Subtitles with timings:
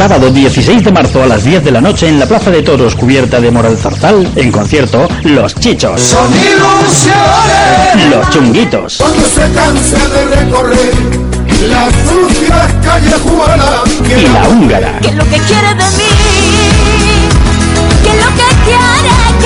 [0.00, 2.94] Sábado 16 de marzo a las 10 de la noche en la Plaza de Toros
[2.96, 6.00] cubierta de Moral Zarzal, en concierto Los Chichos.
[6.00, 8.08] Son ilusiones.
[8.08, 8.96] Los Chunguitos.
[8.96, 10.94] Cuando se canse de recorrer
[11.68, 13.82] las sucias callejuelas.
[14.08, 14.98] Y la Húngara.
[15.02, 16.10] ¿Qué es lo que quiere de mí?
[18.02, 19.39] ¿Qué es lo que quiere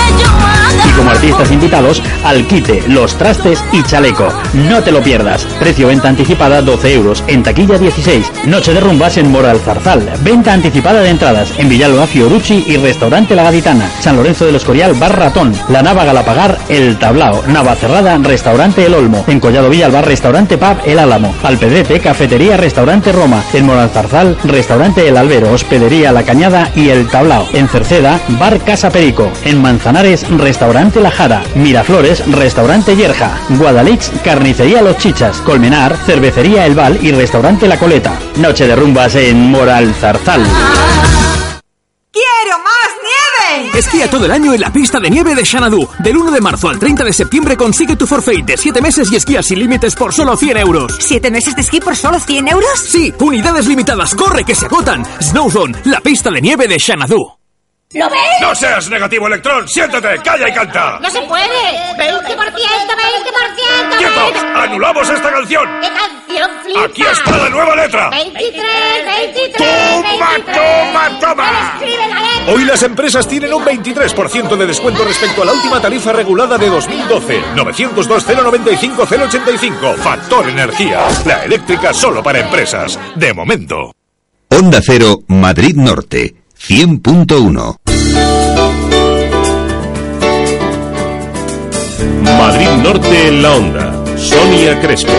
[0.97, 4.29] como artistas invitados, Alquite, Los Trastes y Chaleco.
[4.69, 5.45] No te lo pierdas.
[5.59, 7.25] Precio venta anticipada 12 euros.
[7.27, 8.47] En taquilla 16.
[8.47, 10.09] Noche de rumbas en Moral Zarzal.
[10.23, 13.91] Venta anticipada de entradas en Villalba Fiorucci y Restaurante La Gaditana.
[14.01, 15.53] San Lorenzo del Escorial Bar Ratón.
[15.69, 17.43] La Nava Galapagar El Tablao.
[17.49, 19.25] Nava Cerrada Restaurante El Olmo.
[19.27, 21.35] En Collado Villalba Restaurante Pub El Álamo.
[21.43, 23.43] Alpedrete Cafetería Restaurante Roma.
[23.53, 25.53] En Moral Zarzal Restaurante El Albero.
[25.53, 27.49] Hospedería La Cañada y El Tablao.
[27.53, 29.31] En Cerceda Bar Casa Perico.
[29.45, 31.43] En Manzanares Restaurante La Jara.
[31.55, 33.41] Miraflores Restaurante Yerja.
[33.49, 35.39] Guadalix Carnicería Los Chichas.
[35.39, 38.19] Colmenar Cervecería El Val y Restaurante La Coleta.
[38.37, 40.43] Noche de rumbas en Moral Zarzal.
[42.13, 43.79] ¡Quiero más nieve!
[43.79, 45.89] Esquía todo el año en la pista de nieve de Xanadu.
[46.01, 49.17] Del 1 de marzo al 30 de septiembre consigue tu forfait de 7 meses y
[49.17, 50.93] esquía sin límites por solo 100 euros.
[51.01, 52.79] ¿Siete meses de esquí por solo 100 euros?
[52.79, 55.03] Sí, unidades limitadas, corre que se agotan.
[55.21, 57.44] Snowzone, la pista de nieve de Xanadu.
[57.95, 58.21] ¿Lo ves?
[58.41, 59.69] ¡No seas negativo, Electrón!
[59.69, 60.19] ¡Siéntate!
[60.19, 60.99] ¡Calla y canta!
[61.01, 61.47] ¡No se puede!
[61.97, 61.97] ¡20%!
[61.97, 63.99] ¡20%!
[63.99, 64.45] ¡Quietos!
[64.57, 65.69] ¡Anulamos esta canción!
[65.81, 66.83] ¡Qué canción flipa!
[66.85, 68.11] ¡Aquí está la nueva letra!
[68.11, 68.65] 23,
[69.07, 70.57] 23, ¡Toma, 23.
[70.57, 71.73] toma, toma!
[71.75, 72.53] Escribe la letra.
[72.53, 76.69] Hoy las empresas tienen un 23% de descuento respecto a la última tarifa regulada de
[76.69, 77.43] 2012.
[77.55, 79.95] 902-095-085.
[79.99, 81.07] Factor Energía.
[81.27, 82.99] La eléctrica solo para empresas.
[83.15, 83.95] De momento.
[84.51, 87.77] Onda Cero, Madrid Norte, 100.1.
[92.23, 94.05] Madrid Norte en la onda.
[94.17, 95.13] Sonia Crespo.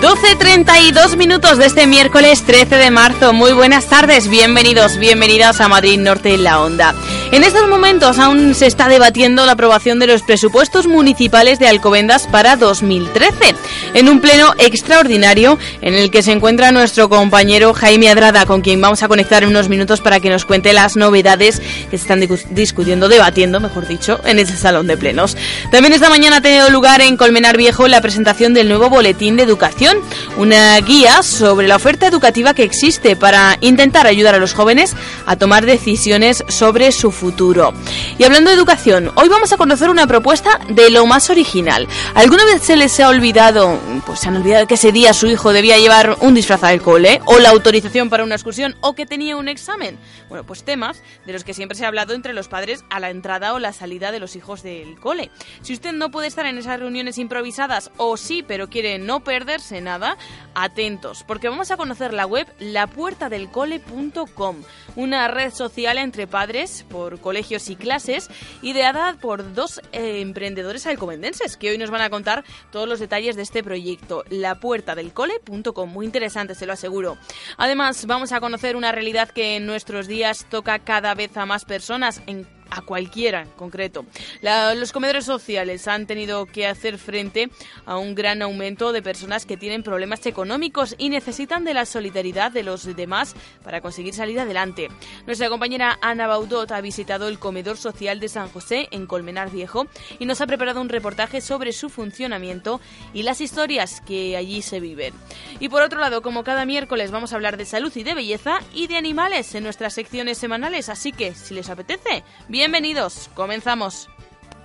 [0.00, 3.32] 12.32 minutos de este miércoles 13 de marzo.
[3.32, 6.94] Muy buenas tardes, bienvenidos, bienvenidas a Madrid Norte en la Onda.
[7.32, 12.26] En estos momentos aún se está debatiendo la aprobación de los presupuestos municipales de Alcobendas
[12.28, 13.54] para 2013,
[13.94, 18.80] en un pleno extraordinario en el que se encuentra nuestro compañero Jaime Adrada, con quien
[18.80, 21.60] vamos a conectar en unos minutos para que nos cuente las novedades
[21.90, 25.36] que se están discu- discutiendo, debatiendo, mejor dicho, en ese salón de plenos.
[25.72, 29.42] También esta mañana ha tenido lugar en Colmenar Viejo la presentación del nuevo boletín de
[29.42, 29.98] educación,
[30.38, 34.94] una guía sobre la oferta educativa que existe para intentar ayudar a los jóvenes
[35.26, 37.72] a tomar decisiones sobre su futuro.
[38.18, 41.88] Y hablando de educación, hoy vamos a conocer una propuesta de lo más original.
[42.14, 45.52] ¿Alguna vez se les ha olvidado, pues se han olvidado que ese día su hijo
[45.52, 49.36] debía llevar un disfraz al cole, o la autorización para una excursión, o que tenía
[49.36, 49.98] un examen?
[50.28, 53.10] Bueno, pues temas de los que siempre se ha hablado entre los padres a la
[53.10, 55.30] entrada o la salida de los hijos del cole.
[55.62, 59.80] Si usted no puede estar en esas reuniones improvisadas, o sí, pero quiere no perderse
[59.80, 60.18] nada,
[60.54, 64.56] atentos, porque vamos a conocer la web lapuertadelcole.com,
[64.96, 68.28] una red social entre padres por colegios y clases,
[68.62, 73.36] ideada por dos eh, emprendedores alcobendenses, que hoy nos van a contar todos los detalles
[73.36, 77.16] de este proyecto, lapuertadelcole.com, muy interesante, se lo aseguro.
[77.56, 81.64] Además, vamos a conocer una realidad que en nuestros días toca cada vez a más
[81.64, 84.04] personas en a cualquiera en concreto.
[84.42, 87.48] La- los comedores sociales han tenido que hacer frente
[87.84, 92.50] a un gran aumento de personas que tienen problemas económicos y necesitan de la solidaridad
[92.52, 94.88] de los demás para conseguir salir adelante.
[95.26, 99.86] Nuestra compañera Ana Baudot ha visitado el comedor social de San José en Colmenar Viejo
[100.18, 102.80] y nos ha preparado un reportaje sobre su funcionamiento
[103.14, 105.14] y las historias que allí se viven.
[105.60, 108.58] Y por otro lado, como cada miércoles vamos a hablar de salud y de belleza
[108.74, 112.24] y de animales en nuestras secciones semanales, así que si les apetece,
[112.56, 114.08] bienvenidos, comenzamos.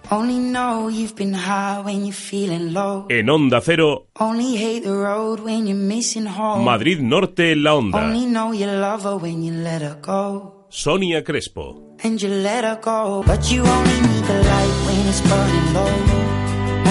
[0.10, 3.06] Only know you've been high when you're feeling low.
[3.10, 6.64] En Onda Cero, Only hate the road when you're missing home.
[6.64, 7.98] Madrid Norte en la onda.
[7.98, 10.68] Only know you love her when you let her go.
[10.70, 11.98] Sonia Crespo.
[12.02, 13.24] And you let her go.
[13.26, 15.92] But you only need the light when it's burning low.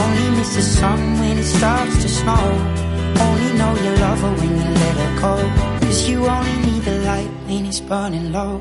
[0.03, 2.45] Only miss the sun when it starts to snow.
[3.21, 5.87] Only know you love her when you let her go.
[5.87, 8.61] Cause you only need the light when it's burning low.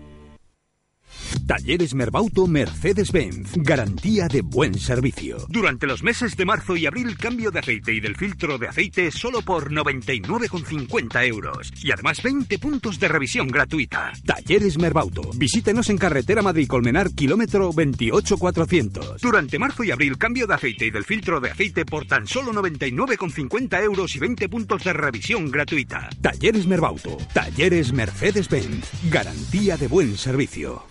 [1.51, 3.57] Talleres Merbauto Mercedes-Benz.
[3.57, 5.35] Garantía de buen servicio.
[5.49, 9.11] Durante los meses de marzo y abril, cambio de aceite y del filtro de aceite
[9.11, 11.73] solo por 99,50 euros.
[11.83, 14.13] Y además 20 puntos de revisión gratuita.
[14.25, 15.29] Talleres Merbauto.
[15.35, 19.19] Visítenos en carretera Madrid-Colmenar, kilómetro 28400.
[19.19, 22.53] Durante marzo y abril, cambio de aceite y del filtro de aceite por tan solo
[22.53, 26.09] 99,50 euros y 20 puntos de revisión gratuita.
[26.21, 27.17] Talleres Merbauto.
[27.33, 28.89] Talleres Mercedes-Benz.
[29.11, 30.90] Garantía de buen servicio.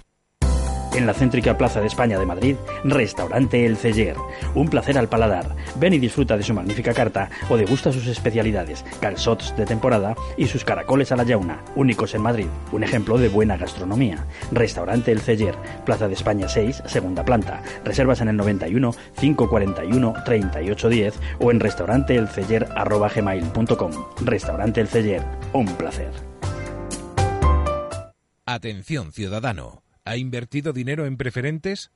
[0.94, 4.16] En la céntrica Plaza de España de Madrid, Restaurante El Celler.
[4.54, 5.54] Un placer al paladar.
[5.76, 10.46] Ven y disfruta de su magnífica carta o degusta sus especialidades, calzots de temporada y
[10.46, 12.48] sus caracoles a la yauna, únicos en Madrid.
[12.72, 14.26] Un ejemplo de buena gastronomía.
[14.50, 15.54] Restaurante El Celler,
[15.87, 17.62] Plaza de España 6, segunda planta.
[17.84, 23.92] Reservas en el 91 541 3810 o en restauranteelceller@gmail.com.
[24.25, 25.22] Restaurante El Celler,
[25.52, 26.10] un placer.
[28.44, 29.84] Atención ciudadano.
[30.05, 31.91] ¿Ha invertido dinero en preferentes?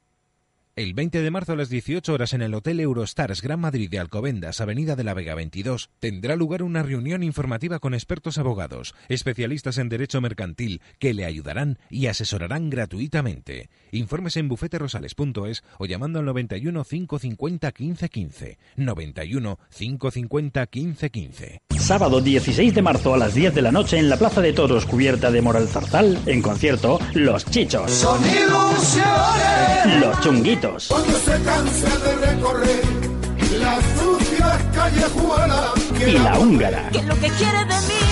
[0.77, 4.01] El 20 de marzo a las 18 horas en el Hotel Eurostars Gran Madrid de
[4.01, 9.79] Alcobendas, Avenida de la Vega 22, tendrá lugar una reunión informativa con expertos abogados, especialistas
[9.79, 13.71] en derecho mercantil, que le ayudarán y asesorarán gratuitamente.
[13.93, 18.59] Informes en bufeterosales.es o llamando al 91 550 1515.
[18.75, 21.61] 91 550 1515.
[21.79, 24.87] Sábado 16 de marzo a las 10 de la noche en la Plaza de Toros
[24.87, 27.93] cubierta de Moral Zarzal, en concierto Los Chichos.
[27.93, 30.01] Son ilusiones.
[30.01, 30.64] Los Chunguitos.
[30.65, 32.85] Cuando se cansa de recorrer
[33.61, 35.73] las sucias callejuelas.
[36.07, 36.89] Y la Húngara.
[36.91, 38.05] ¿Qué es lo que quiere de mí?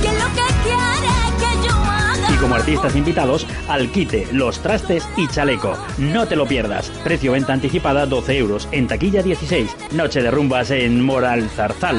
[0.00, 2.32] ¿Qué es lo que quiere que yo haga?
[2.32, 5.76] Y como artistas invitados, al quite, los trastes y chaleco.
[5.98, 6.88] No te lo pierdas.
[7.04, 8.66] Precio venta anticipada 12 euros.
[8.72, 9.76] En taquilla 16.
[9.92, 11.98] Noche de rumbas en Moral Zarzal.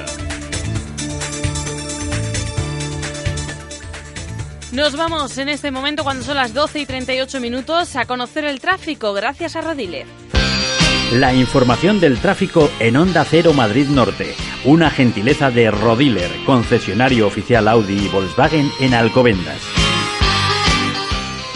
[4.71, 8.61] Nos vamos en este momento, cuando son las 12 y 38 minutos, a conocer el
[8.61, 10.05] tráfico gracias a Rodiler.
[11.11, 14.33] La información del tráfico en Onda Cero Madrid Norte.
[14.63, 19.80] Una gentileza de Rodiler, concesionario oficial Audi y Volkswagen en Alcobendas.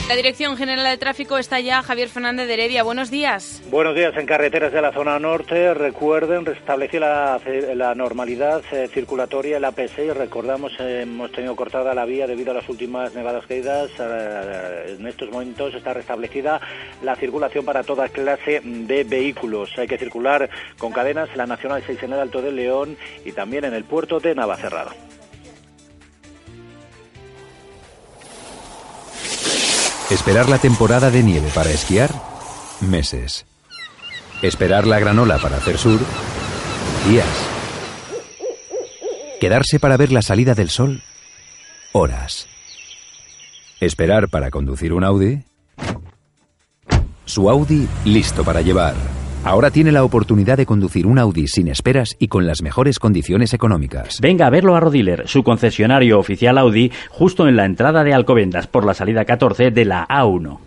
[0.07, 2.83] La Dirección General de Tráfico está ya Javier Fernández de Heredia.
[2.83, 3.63] Buenos días.
[3.71, 4.15] Buenos días.
[4.15, 10.13] En carreteras de la zona norte, recuerden, restableció la, normalidad eh, circulatoria en la P6.
[10.13, 13.89] Recordamos, hemos tenido cortada la vía debido a las últimas nevadas caídas.
[13.97, 16.61] Eh, en estos momentos está restablecida
[17.01, 19.71] la circulación para toda clase de vehículos.
[19.75, 22.95] Hay que circular con cadenas en la Nacional 6 en el Alto del León
[23.25, 24.91] y también en el puerto de Navacerrada.
[30.11, 32.11] Esperar la temporada de nieve para esquiar,
[32.79, 33.47] meses.
[34.43, 35.99] Esperar la granola para hacer sur,
[37.09, 37.25] días.
[39.39, 41.01] Quedarse para ver la salida del sol,
[41.91, 42.47] horas.
[43.79, 45.43] Esperar para conducir un Audi.
[47.25, 48.93] Su Audi listo para llevar.
[49.45, 53.53] Ahora tiene la oportunidad de conducir un Audi sin esperas y con las mejores condiciones
[53.53, 54.19] económicas.
[54.19, 58.65] Venga a verlo a Rodiler, su concesionario oficial Audi, justo en la entrada de Alcobendas
[58.65, 60.57] por la salida 14 de la A1.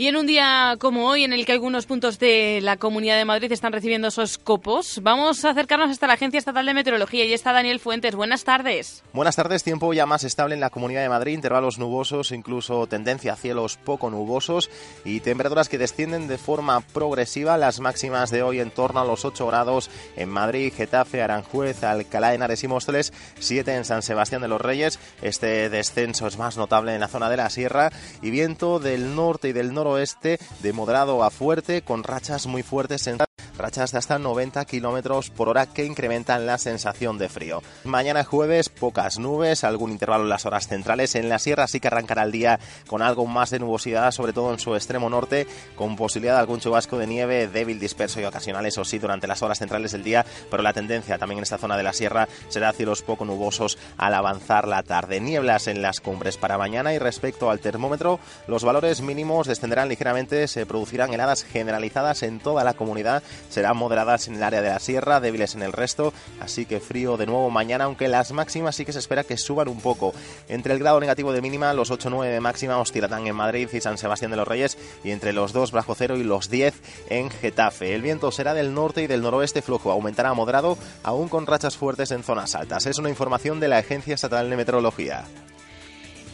[0.00, 3.26] Y en un día como hoy, en el que algunos puntos de la Comunidad de
[3.26, 7.34] Madrid están recibiendo esos copos, vamos a acercarnos hasta la Agencia Estatal de Meteorología y
[7.34, 8.14] está Daniel Fuentes.
[8.14, 9.04] Buenas tardes.
[9.12, 13.34] Buenas tardes, tiempo ya más estable en la Comunidad de Madrid, intervalos nubosos, incluso tendencia
[13.34, 14.70] a cielos poco nubosos
[15.04, 19.26] y temperaturas que descienden de forma progresiva, las máximas de hoy en torno a los
[19.26, 24.40] 8 grados en Madrid, Getafe, Aranjuez, Alcalá de Henares y Móstoles, 7 en San Sebastián
[24.40, 24.98] de los Reyes.
[25.20, 27.92] Este descenso es más notable en la zona de la sierra
[28.22, 32.62] y viento del norte y del noroeste oeste de moderado a fuerte con rachas muy
[32.62, 33.18] fuertes en
[33.60, 37.62] rachas de hasta 90 kilómetros por hora que incrementan la sensación de frío.
[37.84, 41.14] Mañana jueves, pocas nubes, algún intervalo en las horas centrales.
[41.14, 44.52] En la sierra sí que arrancará el día con algo más de nubosidad, sobre todo
[44.52, 48.64] en su extremo norte, con posibilidad de algún chubasco de nieve débil, disperso y ocasional,
[48.66, 51.76] eso sí, durante las horas centrales del día, pero la tendencia también en esta zona
[51.76, 55.20] de la sierra será cielos poco nubosos al avanzar la tarde.
[55.20, 60.48] Nieblas en las cumbres para mañana y respecto al termómetro, los valores mínimos descenderán ligeramente,
[60.48, 64.78] se producirán heladas generalizadas en toda la comunidad serán moderadas en el área de la
[64.78, 68.84] sierra, débiles en el resto, así que frío de nuevo mañana, aunque las máximas sí
[68.84, 70.12] que se espera que suban un poco.
[70.48, 73.98] Entre el grado negativo de mínima, los 8-9 de máxima oscilarán en Madrid y San
[73.98, 76.74] Sebastián de los Reyes, y entre los 2 bajo cero y los 10
[77.08, 77.94] en Getafe.
[77.94, 82.10] El viento será del norte y del noroeste flojo, aumentará moderado, aún con rachas fuertes
[82.10, 82.86] en zonas altas.
[82.86, 85.24] Es una información de la Agencia Estatal de Meteorología.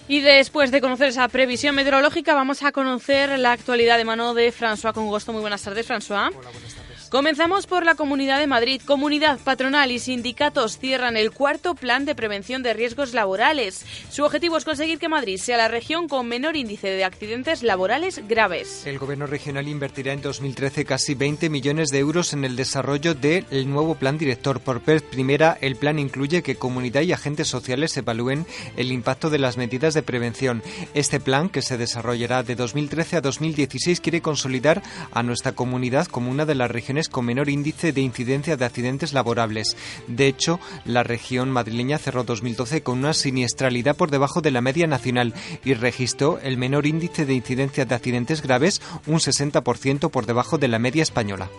[0.08, 4.52] Y después de conocer esa previsión meteorológica, vamos a conocer la actualidad de mano de
[4.52, 5.32] François Congosto.
[5.32, 6.28] Muy buenas tardes, François.
[6.28, 6.86] Hola, buenas tardes.
[7.10, 8.82] Comenzamos por la Comunidad de Madrid.
[8.84, 13.86] Comunidad patronal y sindicatos cierran el cuarto plan de prevención de riesgos laborales.
[14.10, 18.26] Su objetivo es conseguir que Madrid sea la región con menor índice de accidentes laborales
[18.26, 18.84] graves.
[18.86, 23.70] El gobierno regional invertirá en 2013 casi 20 millones de euros en el desarrollo del
[23.70, 24.58] nuevo plan director.
[24.58, 28.46] Por vez primera, el plan incluye que comunidad y agentes sociales evalúen
[28.76, 30.60] el impacto de las medidas de prevención.
[30.92, 34.82] Este plan, que se desarrollará de 2013 a 2016, quiere consolidar
[35.12, 39.12] a nuestra comunidad como una de las regiones con menor índice de incidencia de accidentes
[39.12, 39.76] laborables.
[40.06, 44.86] De hecho, la región madrileña cerró 2012 con una siniestralidad por debajo de la media
[44.86, 45.34] nacional
[45.64, 50.68] y registró el menor índice de incidencia de accidentes graves, un 60% por debajo de
[50.68, 51.50] la media española.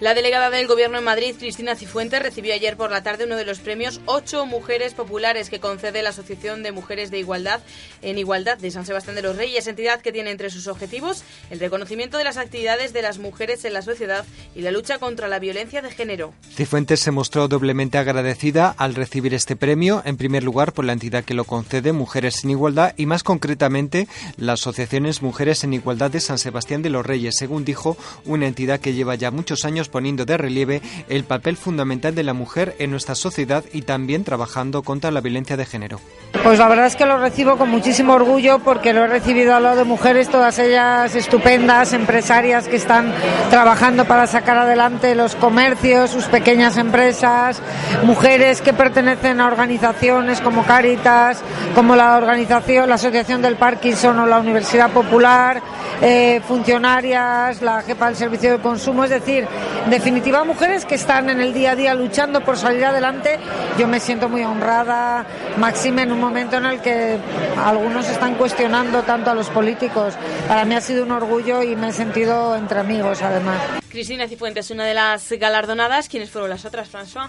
[0.00, 3.46] La delegada del Gobierno en Madrid, Cristina Cifuentes, recibió ayer por la tarde uno de
[3.46, 7.60] los premios Ocho Mujeres Populares que concede la Asociación de Mujeres de Igualdad
[8.02, 11.60] en Igualdad de San Sebastián de los Reyes, entidad que tiene entre sus objetivos el
[11.60, 15.28] reconocimiento de las actividades de las mujeres en la sociedad y la lucha lucha contra
[15.28, 16.32] la violencia de género.
[16.56, 21.22] Cifuentes se mostró doblemente agradecida al recibir este premio, en primer lugar por la entidad
[21.22, 26.18] que lo concede, Mujeres en Igualdad, y más concretamente la Asociaciones Mujeres en Igualdad de
[26.18, 30.24] San Sebastián de los Reyes, según dijo, una entidad que lleva ya muchos años poniendo
[30.24, 35.12] de relieve el papel fundamental de la mujer en nuestra sociedad y también trabajando contra
[35.12, 36.00] la violencia de género.
[36.42, 39.62] Pues la verdad es que lo recibo con muchísimo orgullo porque lo he recibido al
[39.62, 43.14] lado de mujeres, todas ellas estupendas, empresarias que están
[43.48, 47.60] trabajando para sacar adelante adelante los comercios, sus pequeñas empresas,
[48.04, 51.42] mujeres que pertenecen a organizaciones como Caritas,
[51.74, 55.60] como la organización, la Asociación del Parkinson o la Universidad Popular,
[56.00, 59.46] eh, funcionarias, la jefa del Servicio de Consumo, es decir,
[59.84, 63.38] en definitiva mujeres que están en el día a día luchando por salir adelante.
[63.78, 65.26] Yo me siento muy honrada,
[65.58, 67.18] Maxime, en un momento en el que
[67.62, 70.14] algunos están cuestionando tanto a los políticos.
[70.48, 73.81] Para mí ha sido un orgullo y me he sentido entre amigos, además.
[73.92, 76.08] Cristina Cifuentes, una de las galardonadas.
[76.08, 77.28] ¿Quiénes fueron las otras, François?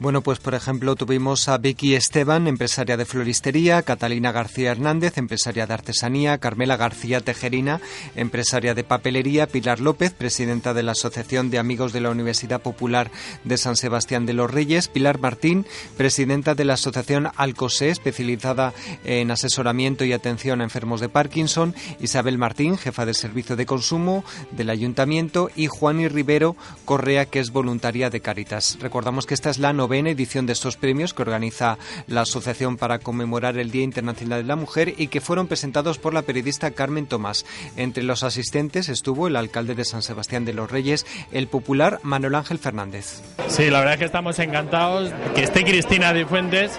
[0.00, 5.68] Bueno, pues por ejemplo tuvimos a Vicky Esteban, empresaria de floristería, Catalina García Hernández, empresaria
[5.68, 7.80] de artesanía, Carmela García Tejerina,
[8.16, 13.12] empresaria de papelería, Pilar López, presidenta de la Asociación de Amigos de la Universidad Popular
[13.44, 15.64] de San Sebastián de los Reyes, Pilar Martín,
[15.96, 18.74] presidenta de la Asociación Alcosé, especializada
[19.04, 24.24] en asesoramiento y atención a enfermos de Parkinson, Isabel Martín, jefa de servicio de consumo
[24.50, 28.76] del Ayuntamiento y Juan y Rivero Correa, que es voluntaria de Caritas.
[28.80, 31.76] Recordamos que esta es la novena edición de estos premios que organiza
[32.06, 36.14] la Asociación para conmemorar el Día Internacional de la Mujer y que fueron presentados por
[36.14, 37.44] la periodista Carmen Tomás.
[37.76, 42.36] Entre los asistentes estuvo el alcalde de San Sebastián de los Reyes, el popular Manuel
[42.36, 43.20] Ángel Fernández.
[43.48, 46.78] Sí, la verdad es que estamos encantados que esté Cristina de Fuentes,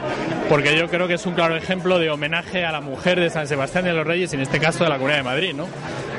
[0.49, 3.47] porque yo creo que es un claro ejemplo de homenaje a la mujer de San
[3.47, 5.53] Sebastián de los Reyes, y en este caso de la Comunidad de Madrid.
[5.53, 5.67] ¿no?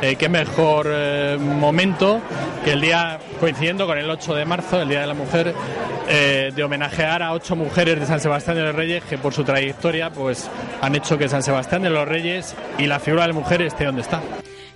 [0.02, 2.20] Eh, qué mejor eh, momento
[2.64, 5.54] que el día, coincidiendo con el 8 de marzo, el Día de la Mujer,
[6.08, 9.44] eh, de homenajear a ocho mujeres de San Sebastián de los Reyes que por su
[9.44, 10.50] trayectoria pues
[10.82, 13.86] han hecho que San Sebastián de los Reyes y la figura de la mujer esté
[13.86, 14.20] donde está.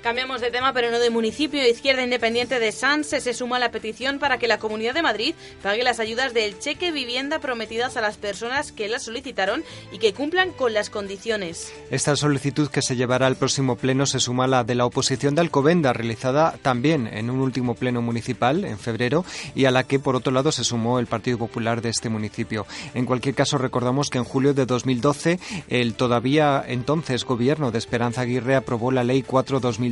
[0.02, 1.66] Cambiamos de tema, pero no de municipio.
[1.68, 5.34] Izquierda Independiente de Sanse se suma a la petición para que la Comunidad de Madrid
[5.62, 10.14] pague las ayudas del cheque vivienda prometidas a las personas que las solicitaron y que
[10.14, 11.70] cumplan con las condiciones.
[11.90, 15.34] Esta solicitud que se llevará al próximo pleno se suma a la de la oposición
[15.34, 19.98] de Alcobenda, realizada también en un último pleno municipal en febrero y a la que,
[19.98, 22.66] por otro lado, se sumó el Partido Popular de este municipio.
[22.94, 25.38] En cualquier caso, recordamos que en julio de 2012
[25.68, 29.22] el todavía entonces gobierno de Esperanza Aguirre aprobó la Ley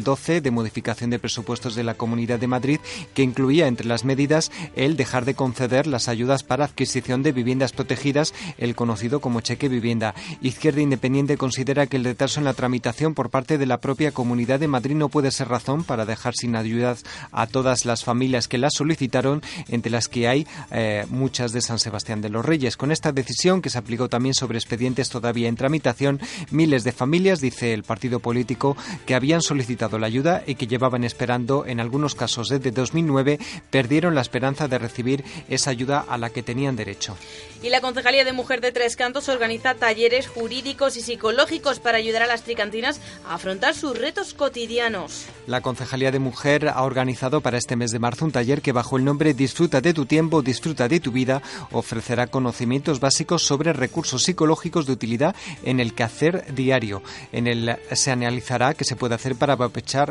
[0.05, 2.81] 4-2012 de modificación de presupuestos de la Comunidad de Madrid
[3.15, 7.73] que incluía entre las medidas el dejar de conceder las ayudas para adquisición de viviendas
[7.73, 10.15] protegidas, el conocido como cheque vivienda.
[10.41, 14.61] Izquierda Independiente considera que el retraso en la tramitación por parte de la propia Comunidad
[14.61, 18.59] de Madrid no puede ser razón para dejar sin ayudas a todas las familias que
[18.59, 22.77] las solicitaron, entre las que hay eh, muchas de San Sebastián de los Reyes.
[22.77, 27.41] Con esta decisión, que se aplicó también sobre expedientes todavía en tramitación, miles de familias,
[27.41, 28.77] dice el partido político,
[29.07, 29.43] que habían
[29.89, 33.39] solicitado la ayuda y que llevaban esperando en algunos casos desde 2009
[33.71, 37.17] perdieron la esperanza de recibir esa ayuda a la que tenían derecho.
[37.63, 42.23] Y la Concejalía de Mujer de Tres Cantos organiza talleres jurídicos y psicológicos para ayudar
[42.23, 45.27] a las tricantinas a afrontar sus retos cotidianos.
[45.47, 48.97] La Concejalía de Mujer ha organizado para este mes de marzo un taller que bajo
[48.97, 51.43] el nombre Disfruta de tu tiempo, disfruta de tu vida
[51.73, 57.03] ofrecerá conocimientos básicos sobre recursos psicológicos de utilidad en el quehacer diario.
[57.33, 59.57] En el se analizará qué se puede hacer para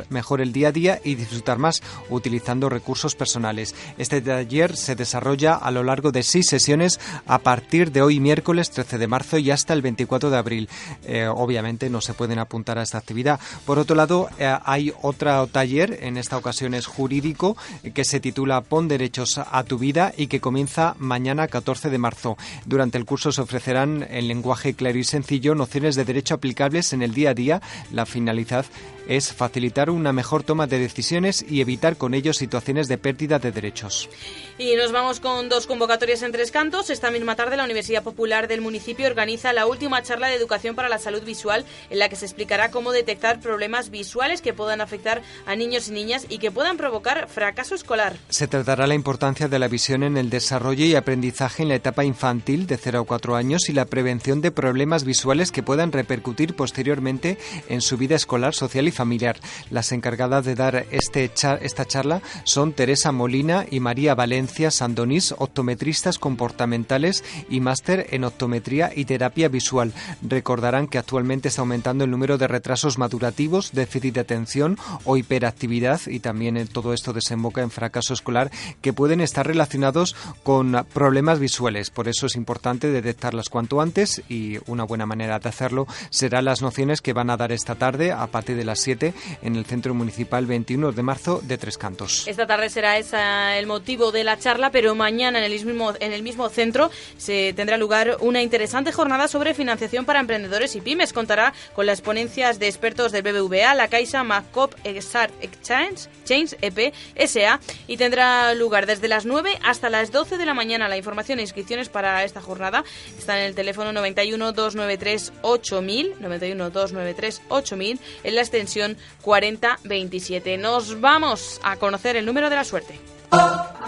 [0.09, 3.75] mejor el día a día y disfrutar más utilizando recursos personales.
[3.97, 8.71] Este taller se desarrolla a lo largo de seis sesiones a partir de hoy miércoles
[8.71, 10.69] 13 de marzo y hasta el 24 de abril.
[11.03, 13.39] Eh, obviamente no se pueden apuntar a esta actividad.
[13.65, 17.57] Por otro lado, eh, hay otro taller, en esta ocasión es jurídico,
[17.93, 22.37] que se titula Pon derechos a tu vida y que comienza mañana 14 de marzo.
[22.65, 27.01] Durante el curso se ofrecerán en lenguaje claro y sencillo nociones de derecho aplicables en
[27.01, 27.61] el día a día.
[27.91, 28.65] La finalidad
[29.07, 33.51] es facilitar una mejor toma de decisiones y evitar con ello situaciones de pérdida de
[33.51, 34.09] derechos.
[34.57, 36.89] Y nos vamos con dos convocatorias en tres cantos.
[36.89, 40.89] Esta misma tarde la Universidad Popular del municipio organiza la última charla de educación para
[40.89, 45.21] la salud visual en la que se explicará cómo detectar problemas visuales que puedan afectar
[45.45, 48.17] a niños y niñas y que puedan provocar fracaso escolar.
[48.29, 52.03] Se tratará la importancia de la visión en el desarrollo y aprendizaje en la etapa
[52.03, 56.55] infantil de 0 a 4 años y la prevención de problemas visuales que puedan repercutir
[56.55, 57.37] posteriormente
[57.69, 59.37] en su vida escolar, social y familiar.
[59.69, 66.17] Las encargadas de dar este esta charla son Teresa Molina y María Valencia Sandonís, optometristas
[66.17, 69.93] comportamentales y máster en optometría y terapia visual.
[70.27, 76.01] Recordarán que actualmente está aumentando el número de retrasos madurativos, déficit de atención o hiperactividad
[76.07, 78.49] y también todo esto desemboca en fracaso escolar
[78.81, 81.91] que pueden estar relacionados con problemas visuales.
[81.91, 86.61] Por eso es importante detectarlas cuanto antes y una buena manera de hacerlo será las
[86.61, 89.93] nociones que van a dar esta tarde a partir de las 7 en el Centro
[89.93, 92.25] Municipal 21 de marzo de Tres Cantos.
[92.25, 96.13] Esta tarde será esa el motivo de la charla, pero mañana en el mismo, en
[96.13, 101.11] el mismo centro se tendrá lugar una interesante jornada sobre financiación para emprendedores y pymes.
[101.11, 106.93] Contará con las ponencias de expertos del BBVA, la Caixa, Macop, Exart Exchange, Chains EP,
[107.27, 110.87] SA y tendrá lugar desde las 9 hasta las 12 de la mañana.
[110.87, 112.85] La información e inscripciones para esta jornada
[113.17, 118.76] están en el teléfono 91 293 8000, 91 293 8000 en la extensión
[119.21, 120.57] 4027.
[120.57, 122.99] Nos vamos a conocer el número de la suerte.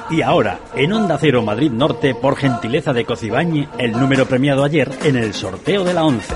[0.10, 4.92] Y ahora, en Onda Cero Madrid Norte, por gentileza de Cocibañi, el número premiado ayer
[5.04, 6.34] en el sorteo de la 11.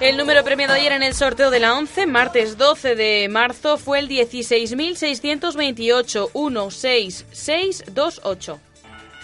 [0.00, 3.98] El número premiado ayer en el sorteo de la 11, martes 12 de marzo, fue
[3.98, 8.60] el 16.628 16628.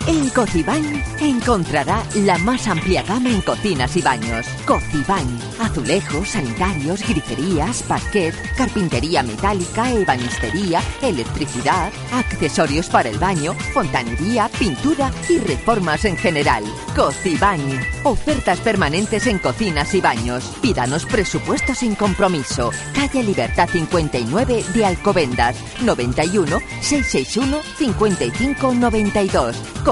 [0.07, 4.47] En Cocibañ encontrará la más amplia gama en cocinas y baños.
[4.67, 5.25] Cocibañ,
[5.59, 15.38] azulejos, sanitarios, griferías, parquet, carpintería metálica, ebanistería, electricidad, accesorios para el baño, fontanería, pintura y
[15.38, 16.64] reformas en general.
[16.95, 17.61] Cocibañ,
[18.03, 20.45] ofertas permanentes en cocinas y baños.
[20.61, 22.73] Pídanos presupuesto sin compromiso.
[22.95, 29.57] Calle Libertad 59 de Alcobendas, 91 661 5592.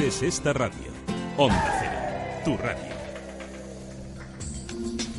[0.00, 0.90] Es esta radio.
[1.36, 2.92] Onda Cero, tu radio.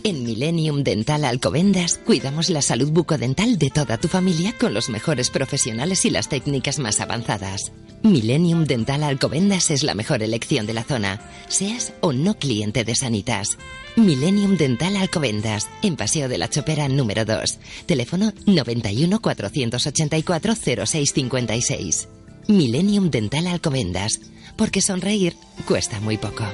[0.03, 5.29] En Millennium Dental Alcobendas cuidamos la salud bucodental de toda tu familia con los mejores
[5.29, 7.71] profesionales y las técnicas más avanzadas.
[8.01, 12.95] Millennium Dental Alcobendas es la mejor elección de la zona, seas o no cliente de
[12.95, 13.57] Sanitas.
[13.95, 17.59] Millennium Dental Alcobendas, en Paseo de la Chopera número 2.
[17.85, 20.55] Teléfono 91 484
[20.85, 22.09] 0656.
[22.47, 24.19] Millennium Dental Alcobendas,
[24.55, 25.35] porque sonreír
[25.67, 26.45] cuesta muy poco.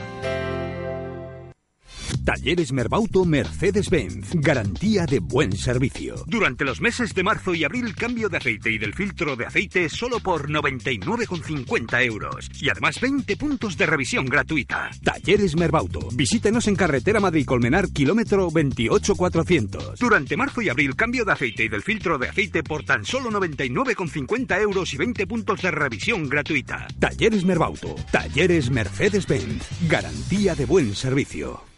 [2.26, 4.36] Talleres Merbauto Mercedes-Benz.
[4.36, 6.16] Garantía de buen servicio.
[6.28, 9.90] Durante los meses de marzo y abril, cambio de aceite y del filtro de aceite
[9.90, 12.50] solo por 99,50 euros.
[12.62, 14.92] Y además 20 puntos de revisión gratuita.
[15.04, 16.10] Talleres Merbauto.
[16.14, 20.00] Visítenos en carretera Madrid-Colmenar, kilómetro 28400.
[20.00, 23.32] Durante marzo y abril, cambio de aceite y del filtro de aceite por tan solo
[23.32, 26.88] 99,50 euros y 20 puntos de revisión gratuita.
[27.00, 27.96] Talleres Merbauto.
[28.12, 29.68] Talleres Mercedes-Benz.
[29.88, 31.70] Garantía de buen servicio.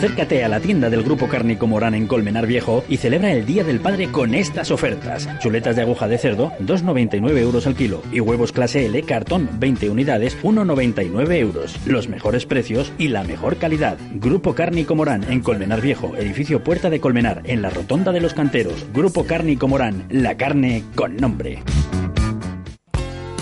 [0.00, 3.64] Acércate a la tienda del Grupo Cárnico Morán en Colmenar Viejo y celebra el Día
[3.64, 5.28] del Padre con estas ofertas.
[5.40, 8.02] Chuletas de aguja de cerdo, 2,99 euros al kilo.
[8.12, 11.76] Y huevos clase L, cartón, 20 unidades, 1,99 euros.
[11.86, 13.98] Los mejores precios y la mejor calidad.
[14.14, 18.32] Grupo Cárnico Morán en Colmenar Viejo, edificio Puerta de Colmenar, en la Rotonda de los
[18.32, 18.86] Canteros.
[18.94, 21.62] Grupo Cárnico Morán, la carne con nombre.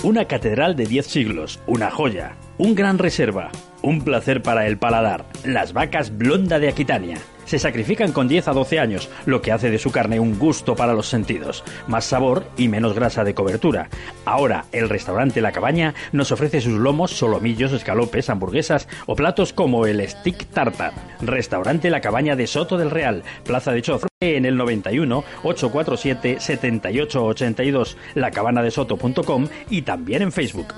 [0.02, 3.50] Una catedral de 10 siglos, una joya, un gran reserva,
[3.82, 7.18] un placer para el paladar, las vacas blonda de Aquitania.
[7.44, 10.76] Se sacrifican con 10 a 12 años, lo que hace de su carne un gusto
[10.76, 13.88] para los sentidos, más sabor y menos grasa de cobertura.
[14.26, 19.86] Ahora, el restaurante La Cabaña nos ofrece sus lomos, solomillos, escalopes, hamburguesas o platos como
[19.86, 20.92] el stick tartar.
[21.22, 27.96] Restaurante La Cabaña de Soto del Real, Plaza de Choz, en el 91 847 7882,
[28.14, 30.74] lacabanadesoto.com y también en Facebook.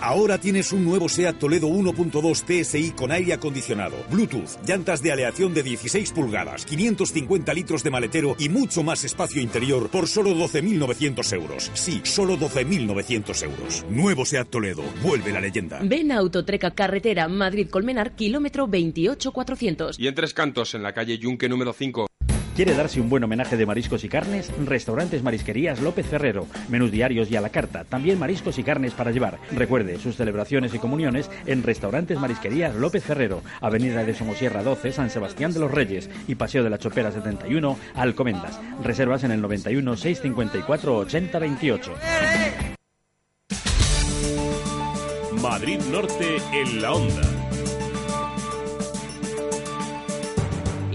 [0.00, 5.52] Ahora tienes un nuevo SEAT Toledo 1.2 TSI con aire acondicionado, Bluetooth, llantas de aleación
[5.52, 11.32] de 16 pulgadas, 550 litros de maletero y mucho más espacio interior por solo 12.900
[11.32, 11.72] euros.
[11.74, 13.84] Sí, solo 12.900 euros.
[13.90, 15.80] Nuevo SEAT Toledo, vuelve la leyenda.
[15.82, 19.98] Ven a Autotreca Carretera Madrid-Colmenar, kilómetro 28400.
[19.98, 22.06] Y en Tres Cantos, en la calle Yunque número 5.
[22.58, 24.50] ¿Quiere darse un buen homenaje de mariscos y carnes?
[24.66, 26.48] Restaurantes Marisquerías López Ferrero.
[26.68, 27.84] Menús diarios y a la carta.
[27.84, 29.38] También mariscos y carnes para llevar.
[29.52, 33.44] Recuerde sus celebraciones y comuniones en Restaurantes Marisquerías López Ferrero.
[33.60, 36.10] Avenida de Somosierra 12, San Sebastián de los Reyes.
[36.26, 38.58] Y Paseo de la Chopera 71, Alcomendas.
[38.82, 41.92] Reservas en el 91 654 80 28.
[45.40, 47.37] Madrid Norte en la onda.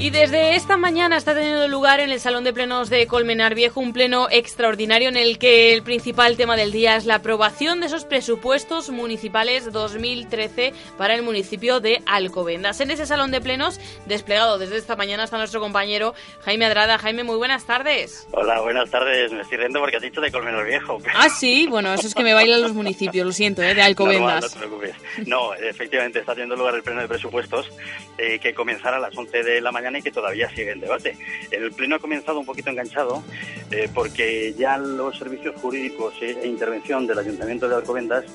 [0.03, 3.79] Y desde esta mañana está teniendo lugar en el Salón de Plenos de Colmenar Viejo
[3.79, 7.85] un pleno extraordinario en el que el principal tema del día es la aprobación de
[7.85, 12.81] esos presupuestos municipales 2013 para el municipio de Alcobendas.
[12.81, 16.13] En ese Salón de Plenos, desplegado desde esta mañana, está nuestro compañero
[16.43, 16.97] Jaime Adrada.
[16.97, 18.27] Jaime, muy buenas tardes.
[18.33, 19.31] Hola, buenas tardes.
[19.31, 20.97] Me estoy riendo porque has dicho de Colmenar Viejo.
[21.15, 23.73] Ah, sí, bueno, eso es que me bailan los municipios, lo siento, ¿eh?
[23.73, 24.43] de Alcobendas.
[24.43, 24.95] no te preocupes.
[25.27, 27.71] No, efectivamente está teniendo lugar el pleno de presupuestos
[28.17, 31.17] eh, que comenzará a las 11 de la mañana que todavía sigue en debate.
[31.51, 33.23] El pleno ha comenzado un poquito enganchado
[33.71, 38.25] eh, porque ya los servicios jurídicos e intervención del Ayuntamiento de Alcobendas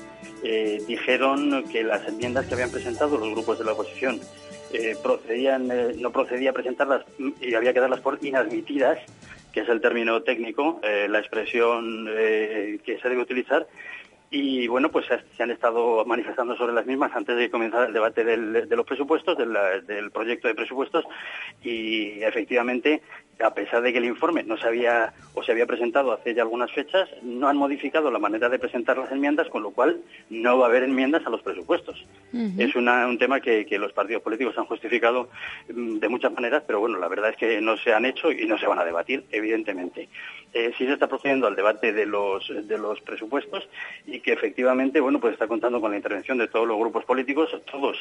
[0.43, 4.19] eh, dijeron que las enmiendas que habían presentado los grupos de la oposición
[4.71, 5.67] eh, procedían,
[5.99, 7.03] no procedía a presentarlas
[7.41, 8.99] y había que darlas por inadmitidas,
[9.51, 13.65] que es el término técnico, la expresión que se debe utilizar,
[14.31, 18.23] y bueno, pues se han estado manifestando sobre las mismas antes de comenzar el debate
[18.23, 21.05] de los presupuestos, del proyecto de presupuestos.
[21.63, 23.01] Y efectivamente
[23.43, 26.41] a pesar de que el informe no se había o se había presentado hace ya
[26.41, 30.57] algunas fechas, no han modificado la manera de presentar las enmiendas, con lo cual no
[30.57, 32.05] va a haber enmiendas a los presupuestos.
[32.57, 35.29] Es un tema que, los partidos políticos han justificado
[35.73, 38.45] mm, de muchas maneras, pero bueno, la verdad es que no se han hecho y
[38.45, 40.09] no se van a debatir, evidentemente.
[40.51, 43.69] Eh, sí se está procediendo al debate de los, de los presupuestos
[44.07, 47.49] y que efectivamente, bueno, pues está contando con la intervención de todos los grupos políticos,
[47.71, 47.97] todos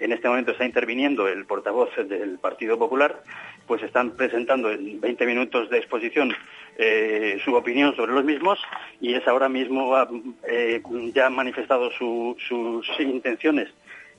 [0.00, 3.22] en este momento está interviniendo el portavoz del Partido Popular,
[3.66, 6.32] pues están presentando en 20 minutos de exposición
[6.78, 8.58] eh, su opinión sobre los mismos
[9.00, 9.94] y es ahora mismo
[10.48, 10.82] eh,
[11.14, 13.68] ya han manifestado sus intenciones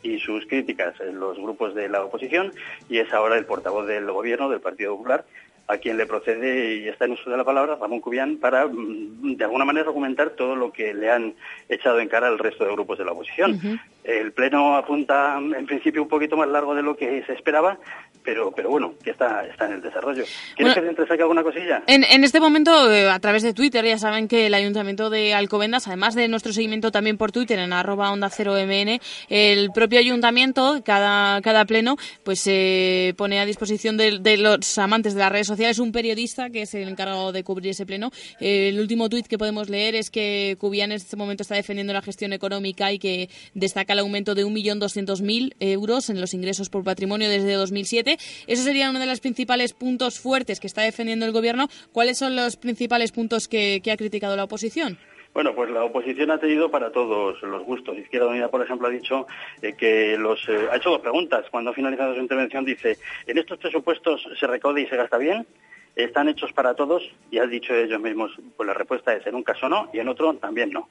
[0.03, 2.51] y sus críticas en los grupos de la oposición
[2.89, 5.25] y es ahora el portavoz del gobierno del Partido Popular
[5.67, 9.37] a quien le procede y está en uso de la palabra, Ramón Cubián, para mm,
[9.37, 11.33] de alguna manera argumentar todo lo que le han
[11.69, 13.79] echado en cara al resto de grupos de la oposición.
[14.03, 17.77] El Pleno apunta en principio un poquito más largo de lo que se esperaba,
[18.23, 20.23] pero pero bueno, que está, está en el desarrollo.
[20.55, 21.83] ¿Quieres que te saque alguna cosilla?
[21.87, 25.33] En, en este momento, eh, a través de Twitter, ya saben que el Ayuntamiento de
[25.33, 29.99] Alcobendas, además de nuestro seguimiento también por Twitter en arroba onda 0 mn, el propio
[29.99, 35.31] Ayuntamiento, cada, cada pleno, pues se pone a disposición de, de, los amantes de las
[35.31, 38.11] redes sociales un periodista que es el encargado de cubrir ese pleno.
[38.39, 41.93] Eh, el último tuit que podemos leer es que Cubian en este momento está defendiendo
[41.93, 46.83] la gestión económica y que destaca el aumento de 1.200.000 euros en los ingresos por
[46.83, 48.12] patrimonio desde 2007.
[48.47, 51.69] Eso sería uno de los principales puntos fuertes que está defendiendo el Gobierno.
[51.91, 54.97] ¿Cuáles son los principales puntos que, que ha criticado la oposición?
[55.33, 57.97] Bueno, pues la oposición ha tenido para todos los gustos.
[57.97, 59.25] Izquierda Unida, por ejemplo, ha dicho
[59.63, 61.45] eh, que los eh, ha hecho dos preguntas.
[61.49, 65.47] Cuando ha finalizado su intervención dice, ¿en estos presupuestos se recauda y se gasta bien?
[65.95, 67.03] ¿Están hechos para todos?
[67.31, 70.07] Y han dicho ellos mismos, pues la respuesta es en un caso no y en
[70.07, 70.89] otro también no.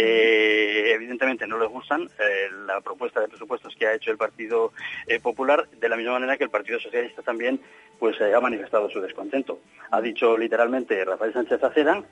[0.00, 4.72] Eh, evidentemente no les gustan eh, la propuesta de presupuestos que ha hecho el Partido
[5.08, 7.60] eh, Popular, de la misma manera que el Partido Socialista también
[7.98, 9.58] pues ha manifestado su descontento.
[9.90, 12.04] Ha dicho literalmente Rafael Sánchez Acera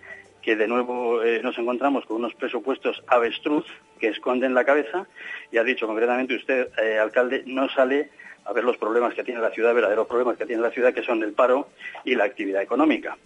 [0.42, 3.64] que de nuevo nos encontramos con unos presupuestos avestruz
[4.00, 5.06] que esconden la cabeza
[5.52, 6.68] y ha dicho concretamente usted,
[7.00, 8.10] alcalde, no sale
[8.46, 11.02] a ver los problemas que tiene la ciudad, verdaderos problemas que tiene la ciudad, que
[11.02, 11.68] son el paro
[12.04, 13.16] y la actividad económica.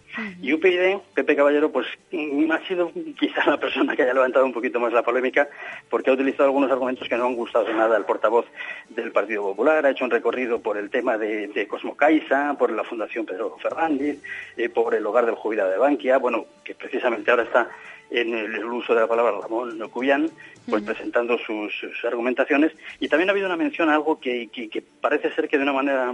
[0.41, 4.53] Y UPyD, Pepe Caballero, pues mm, ha sido quizá la persona que haya levantado un
[4.53, 5.47] poquito más la polémica,
[5.89, 8.45] porque ha utilizado algunos argumentos que no han gustado nada al portavoz
[8.89, 12.71] del Partido Popular, ha hecho un recorrido por el tema de, de Cosmo Caixa, por
[12.71, 14.17] la Fundación Pedro Fernández,
[14.57, 17.69] eh, por el hogar del jubilado de Bankia, bueno, que precisamente ahora está
[18.11, 20.29] en el uso de la palabra Ramón Cubián,
[20.67, 22.73] pues presentando sus, argumentaciones.
[22.99, 25.73] Y también ha habido una mención a algo que, que parece ser que de una
[25.73, 26.13] manera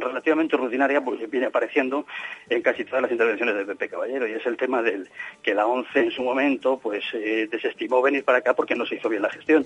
[0.00, 2.06] relativamente rutinaria pues viene apareciendo
[2.48, 5.08] en casi todas las intervenciones de Pepe Caballero y es el tema del
[5.42, 8.96] que la ONCE en su momento pues eh, desestimó venir para acá porque no se
[8.96, 9.64] hizo bien la gestión.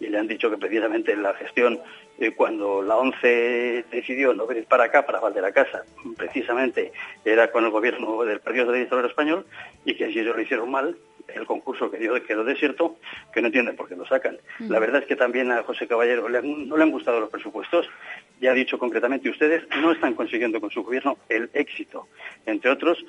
[0.00, 1.80] Y le han dicho que precisamente la gestión
[2.18, 5.20] eh, cuando la ONCE decidió no venir para acá para
[5.52, 5.82] Casa
[6.16, 6.92] precisamente
[7.24, 9.46] era con el gobierno del Partido Socialista Español
[9.84, 10.96] y que si ellos lo hicieron mal
[11.28, 12.96] el concurso que dio quedó desierto,
[13.32, 14.38] que no entienden por qué lo sacan.
[14.60, 17.88] La verdad es que también a José Caballero no le han gustado los presupuestos,
[18.40, 22.08] ya ha dicho concretamente, ustedes no están consiguiendo con su gobierno el éxito,
[22.46, 23.04] entre otros,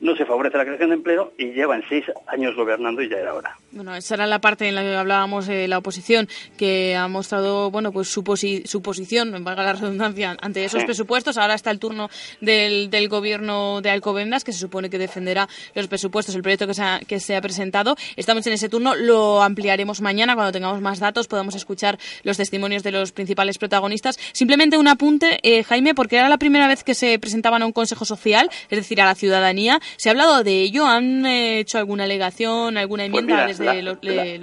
[0.00, 3.34] no se favorece la creación de empleo y llevan seis años gobernando y ya era
[3.34, 3.56] hora.
[3.72, 7.70] Bueno, esa era la parte en la que hablábamos de la oposición, que ha mostrado
[7.70, 8.22] bueno pues su,
[8.64, 11.38] su posición, valga la redundancia, ante esos presupuestos.
[11.38, 15.88] Ahora está el turno del, del gobierno de Alcobendas, que se supone que defenderá los
[15.88, 17.96] presupuestos, el proyecto que se, ha, que se ha presentado.
[18.16, 22.82] Estamos en ese turno, lo ampliaremos mañana cuando tengamos más datos, podamos escuchar los testimonios
[22.82, 24.18] de los principales protagonistas.
[24.32, 27.72] Simplemente un apunte, eh, Jaime, porque era la primera vez que se presentaban a un
[27.72, 29.80] consejo social, es decir, a la ciudadanía.
[29.96, 30.86] ¿Se ha hablado de ello?
[30.86, 33.98] ¿Han eh, hecho alguna alegación, alguna pues enmienda desde los,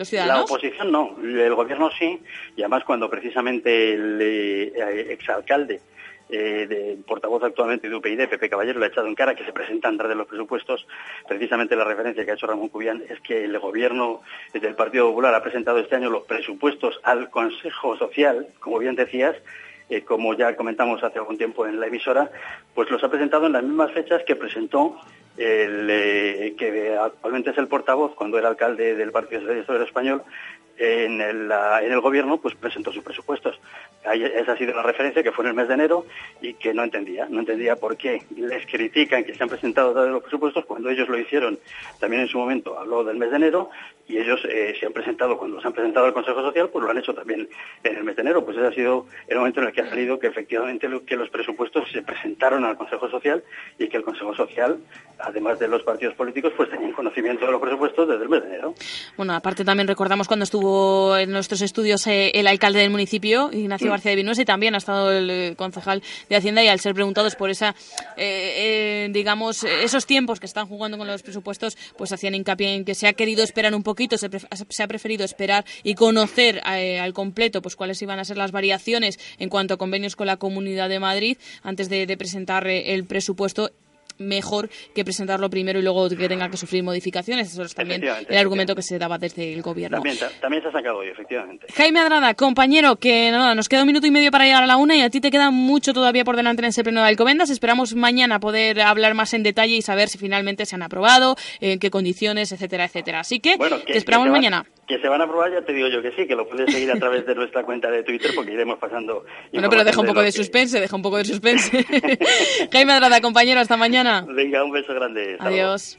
[0.08, 0.38] ciudadanos?
[0.38, 2.20] La oposición no, el gobierno sí,
[2.56, 5.82] y además cuando precisamente el eh, exalcalde
[6.34, 9.52] eh, de portavoz actualmente de UPyD, Pepe Caballero, le ha echado en cara que se
[9.52, 10.88] presentan de los presupuestos.
[11.28, 14.22] Precisamente la referencia que ha hecho Ramón Cubián es que el gobierno
[14.54, 19.36] del Partido Popular ha presentado este año los presupuestos al Consejo Social, como bien decías,
[19.90, 22.32] eh, como ya comentamos hace algún tiempo en la emisora,
[22.74, 25.02] pues los ha presentado en las mismas fechas que presentó
[25.38, 30.24] el eh, que actualmente es el portavoz cuando era alcalde del Partido Socialista Español,
[30.82, 33.60] en el, gobierno pues presentó sus presupuestos.
[34.04, 36.08] esa ha sido la referencia que fue en el mes de enero
[36.42, 37.28] y que no entendía.
[37.30, 41.08] No entendía por qué les critican que se han presentado todos los presupuestos cuando ellos
[41.08, 41.60] lo hicieron
[42.00, 42.80] también en su momento.
[42.80, 43.70] Habló del mes de enero
[44.08, 46.90] y ellos eh, se han presentado, cuando se han presentado al Consejo Social, pues lo
[46.90, 47.48] han hecho también
[47.84, 48.44] en el mes de enero.
[48.44, 51.30] Pues ese ha sido el momento en el que ha salido que efectivamente que los
[51.30, 53.44] presupuestos se presentaron al Consejo Social
[53.78, 54.80] y que el Consejo Social,
[55.20, 58.48] además de los partidos políticos, pues tenían conocimiento de los presupuestos desde el mes de
[58.50, 58.74] enero.
[59.16, 60.71] Bueno, aparte también recordamos cuando estuvo
[61.18, 63.90] en nuestros estudios eh, el alcalde del municipio, Ignacio mm.
[63.90, 66.94] García de Vinuesa, y también ha estado el eh, concejal de Hacienda y al ser
[66.94, 67.76] preguntados por esa,
[68.18, 72.96] eh, digamos, esos tiempos que están jugando con los presupuestos, pues hacían hincapié en que
[72.96, 77.76] se ha querido esperar un poquito, se, ha preferido esperar y conocer al completo pues
[77.76, 81.38] cuáles iban a ser las variaciones en cuanto a convenios con la Comunidad de Madrid
[81.64, 83.72] antes de, de presentar el presupuesto
[84.22, 87.52] mejor que presentarlo primero y luego que tenga que sufrir modificaciones.
[87.52, 89.98] Eso es también el argumento que se daba desde el gobierno.
[89.98, 91.68] También, también se ha sacado hoy, efectivamente.
[91.74, 94.78] Jaime Adrada, compañero, que nada, nos queda un minuto y medio para llegar a la
[94.78, 97.50] una y a ti te queda mucho todavía por delante en ese pleno de Alcobendas.
[97.50, 101.80] Esperamos mañana poder hablar más en detalle y saber si finalmente se han aprobado, en
[101.80, 103.20] qué condiciones, etcétera, etcétera.
[103.22, 104.66] Así que, te esperamos mañana.
[104.92, 106.92] Que se van a aprobar, ya te digo yo que sí, que lo puedes seguir
[106.92, 109.24] a través de nuestra cuenta de Twitter porque iremos pasando.
[109.54, 111.86] Bueno, pero deja un poco de, suspense, deja un poco de suspense.
[112.74, 114.26] Jaime Adrada, compañero, hasta mañana.
[114.28, 115.38] Venga, un beso grande.
[115.40, 115.98] Adiós.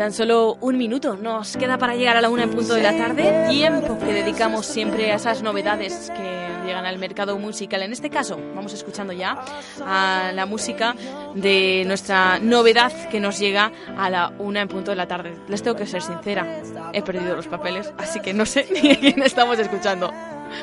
[0.00, 2.96] Tan solo un minuto nos queda para llegar a la una en punto de la
[2.96, 7.82] tarde, tiempo que dedicamos siempre a esas novedades que llegan al mercado musical.
[7.82, 9.44] En este caso, vamos escuchando ya
[9.84, 10.94] a la música
[11.34, 15.36] de nuestra novedad que nos llega a la una en punto de la tarde.
[15.48, 16.62] Les tengo que ser sincera,
[16.94, 20.10] he perdido los papeles, así que no sé ni a quién estamos escuchando.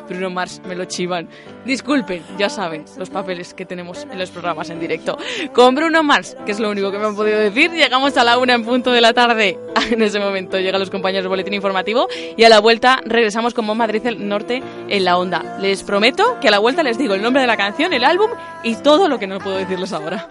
[0.08, 1.30] Bruno Mars me lo chivan.
[1.66, 5.18] Disculpen, ya saben los papeles que tenemos en los programas en directo.
[5.54, 8.38] Con Bruno Mars, que es lo único que me han podido decir, llegamos a la
[8.38, 9.60] una en punto de la tarde.
[9.90, 13.66] En ese momento llegan los compañeros del boletín informativo y a la vuelta regresamos con
[13.78, 15.58] Madrid el Norte en la onda.
[15.62, 18.32] Les prometo que a la vuelta les digo el nombre de la canción, el álbum
[18.64, 20.28] y todo lo que no puedo decirles ahora.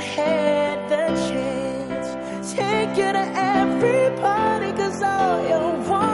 [0.00, 2.54] Had the chance.
[2.54, 6.09] Take you to every party, cause all you wanted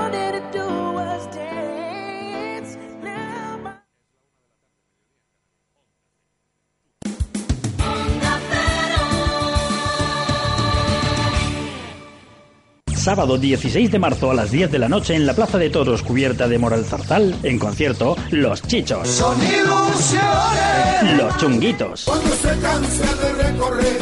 [13.06, 16.02] Sábado 16 de marzo a las 10 de la noche en la Plaza de Toros
[16.02, 19.06] cubierta de Moral Zarzal, en concierto Los Chichos.
[19.06, 21.16] Son ilusiones.
[21.16, 22.02] Los Chunguitos.
[22.04, 23.98] Cuando se cansa de recorrer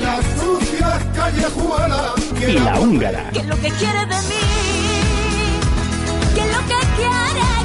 [0.00, 2.12] las sucias callejuelas.
[2.48, 3.30] Y la Húngara.
[3.32, 4.44] ¿Qué es lo que quiere de mí?
[6.32, 7.59] ¿Qué es lo que quiere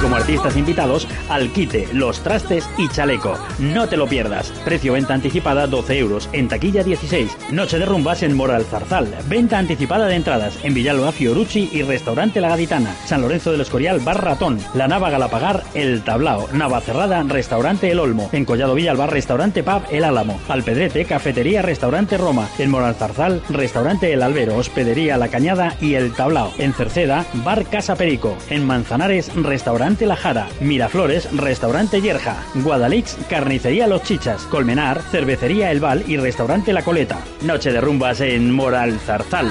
[0.00, 3.36] como artistas invitados, Alquite, Los Trastes y Chaleco.
[3.58, 4.50] No te lo pierdas.
[4.64, 6.28] Precio venta anticipada 12 euros.
[6.32, 7.36] En taquilla 16.
[7.52, 9.08] Noche de rumbas en Moral Zarzal.
[9.28, 12.94] Venta anticipada de entradas en Villalba Fiorucci y Restaurante La Gaditana.
[13.06, 14.58] San Lorenzo del Escorial Bar Ratón.
[14.74, 16.48] La Nava Galapagar El Tablao.
[16.52, 18.28] Nava Cerrada Restaurante El Olmo.
[18.32, 20.40] En Collado Villalba Restaurante Pub El Álamo.
[20.48, 22.48] Alpedrete Cafetería Restaurante Roma.
[22.58, 24.56] En Moral Zarzal Restaurante El Albero.
[24.56, 26.52] Hospedería La Cañada y El Tablao.
[26.58, 28.36] En Cerceda Bar Casa Perico.
[28.48, 30.48] En Manzanares Restaurante La Jara.
[30.60, 32.36] Miraflores Restaurante Yerja.
[32.56, 34.42] Guadalix Carnicería Los Chichas.
[34.42, 37.18] Colmenar Cervecería El Val y Restaurante La Coleta.
[37.40, 39.48] Noche de rumbas en Moral Zarzal.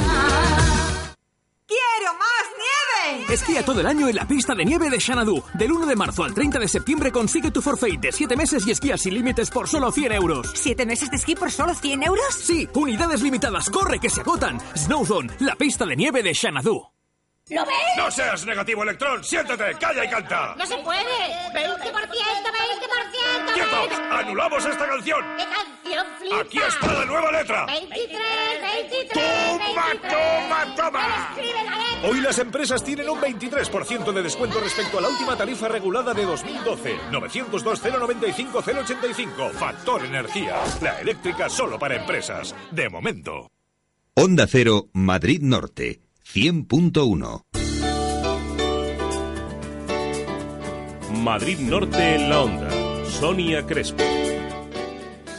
[1.65, 2.45] ¡Quiero más
[3.09, 3.33] nieve!
[3.33, 5.43] Esquía todo el año en la pista de nieve de Xanadu.
[5.55, 8.71] Del 1 de marzo al 30 de septiembre consigue tu forfait de 7 meses y
[8.71, 10.51] esquía sin límites por solo 100 euros.
[10.53, 12.35] ¿Siete meses de esquí por solo 100 euros?
[12.39, 14.59] Sí, unidades limitadas, corre que se agotan.
[14.75, 16.96] Snowzone, la pista de nieve de Xanadu.
[17.49, 17.75] ¿Lo ves?
[17.95, 19.23] No seas negativo, Electrón.
[19.23, 20.53] Siéntate, calla y canta.
[20.57, 21.01] ¡No se puede!
[21.53, 23.53] ¡20%, 20%, 20%!
[23.53, 23.99] ¡Quietos!
[24.11, 25.25] ¡Anulamos esta canción!
[25.37, 26.39] ¡Qué canción flipa!
[26.41, 27.65] Aquí está la nueva letra.
[27.67, 28.21] 23,
[28.61, 30.11] 23, ¡Toma, 23.
[30.11, 31.29] toma, toma!
[31.37, 32.09] Escribe la letra.
[32.09, 36.25] Hoy las empresas tienen un 23% de descuento respecto a la última tarifa regulada de
[36.25, 36.97] 2012.
[37.11, 39.49] 902 095 085.
[39.51, 40.57] Factor Energía.
[40.81, 42.53] La eléctrica solo para empresas.
[42.71, 43.49] De momento.
[44.15, 46.01] Onda Cero, Madrid Norte,
[46.33, 47.41] 100.1.
[51.23, 52.69] Madrid Norte en la onda.
[53.05, 54.03] Sonia Crespo.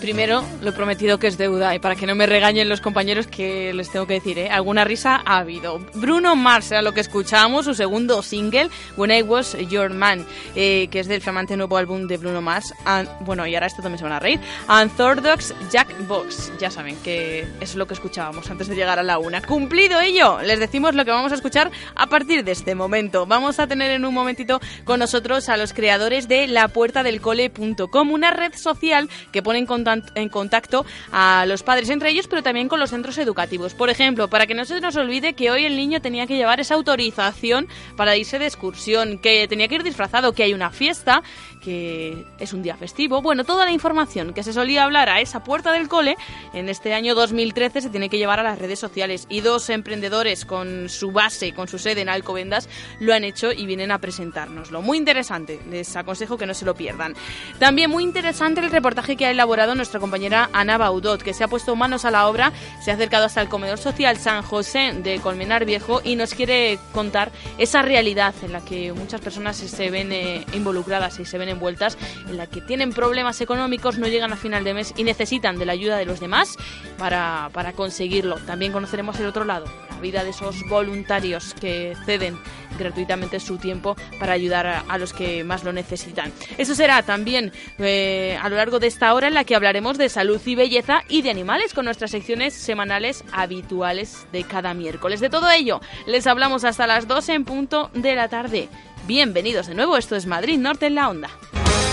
[0.01, 3.73] Primero, lo prometido que es deuda, y para que no me regañen los compañeros que
[3.75, 4.49] les tengo que decir, ¿eh?
[4.49, 5.81] alguna risa ha habido.
[5.95, 10.89] Bruno Mars era lo que escuchábamos, su segundo single, When I Was Your Man, eh,
[10.91, 12.73] que es del flamante nuevo álbum de Bruno Mars.
[13.21, 14.41] Bueno, y ahora esto también se van a reír.
[14.69, 16.53] Orthodox Jackbox.
[16.59, 19.43] Ya saben que es lo que escuchábamos antes de llegar a la una.
[19.43, 23.27] Cumplido ello, les decimos lo que vamos a escuchar a partir de este momento.
[23.27, 28.55] Vamos a tener en un momentito con nosotros a los creadores de lapuertadelcole.com, una red
[28.55, 32.81] social que pone en contacto, en contacto a los padres entre ellos, pero también con
[32.81, 33.75] los centros educativos.
[33.75, 36.61] Por ejemplo, para que no se nos olvide que hoy el niño tenía que llevar
[36.61, 41.23] esa autorización para irse de excursión, que tenía que ir disfrazado, que hay una fiesta,
[41.69, 43.21] que es un día festivo.
[43.21, 46.17] Bueno, toda la información que se solía hablar a esa puerta del cole,
[46.55, 50.47] en este año 2013 se tiene que llevar a las redes sociales y dos emprendedores
[50.47, 54.81] con su base, con su sede en Alcobendas, lo han hecho y vienen a presentárnoslo.
[54.81, 57.15] Muy interesante, les aconsejo que no se lo pierdan.
[57.59, 61.49] También muy interesante el reportaje que ha elaborado nuestra compañera Ana Baudot, que se ha
[61.49, 62.51] puesto manos a la obra,
[62.83, 66.79] se ha acercado hasta el comedor social San José de Colmenar Viejo y nos quiere
[66.93, 71.58] contar esa realidad en la que muchas personas se ven eh, involucradas y se ven
[71.59, 75.59] envueltas, en la que tienen problemas económicos, no llegan a final de mes y necesitan
[75.59, 76.57] de la ayuda de los demás
[76.97, 78.37] para, para conseguirlo.
[78.47, 82.39] También conoceremos el otro lado, la vida de esos voluntarios que ceden
[82.79, 86.33] gratuitamente su tiempo para ayudar a, los que más lo necesitan.
[86.57, 90.09] Eso será también eh, a lo largo de esta hora en la que hablaremos de
[90.09, 95.21] salud y belleza y de animales con nuestras secciones semanales habituales de cada miércoles.
[95.21, 98.69] De todo ello, les hablamos hasta las 12 en punto de la tarde.
[99.09, 101.31] Bienvenidos de nuevo, esto es Madrid Norte en la Onda.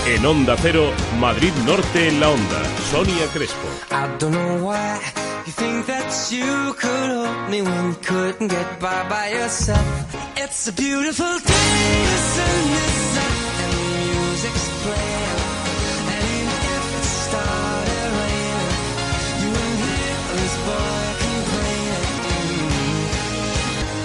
[0.06, 2.62] En Onda Cero, Madrid Norte en la onda.
[2.90, 3.66] Sonia Crespo.
[3.90, 5.00] I don't know why
[5.46, 9.80] you think that you could hold me when you couldn't get by by yourself.
[10.36, 13.80] It's a beautiful day, the sun is up and the
[14.12, 15.40] music's playing.
[16.12, 18.76] And even if it started raining,
[19.40, 22.12] you wouldn't hear this boy complaining.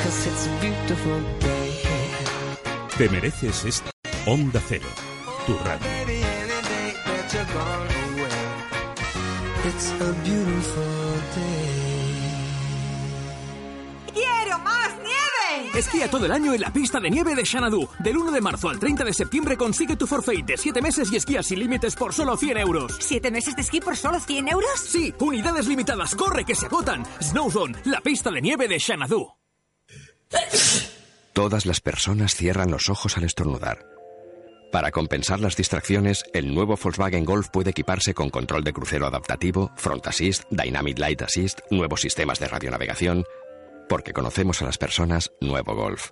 [0.01, 1.40] Cause it's a beautiful day.
[3.01, 3.89] Te mereces esta
[4.27, 4.85] Onda Cero,
[5.47, 5.87] tu radio.
[14.13, 15.79] ¡Quiero más nieve!
[15.79, 17.89] Esquía todo el año en la pista de nieve de Xanadu.
[17.97, 21.15] Del 1 de marzo al 30 de septiembre consigue tu forfait de 7 meses y
[21.15, 22.97] esquía sin límites por solo 100 euros.
[22.99, 24.79] ¿Siete meses de esquí por solo 100 euros?
[24.79, 26.13] Sí, unidades limitadas.
[26.13, 27.03] ¡Corre que se agotan!
[27.19, 29.27] Snowzone, la pista de nieve de Xanadu.
[31.33, 33.85] Todas las personas cierran los ojos al estornudar.
[34.71, 39.71] Para compensar las distracciones, el nuevo Volkswagen Golf puede equiparse con control de crucero adaptativo,
[39.75, 43.23] Front Assist, Dynamic Light Assist, nuevos sistemas de radionavegación.
[43.87, 46.11] Porque conocemos a las personas, nuevo Golf.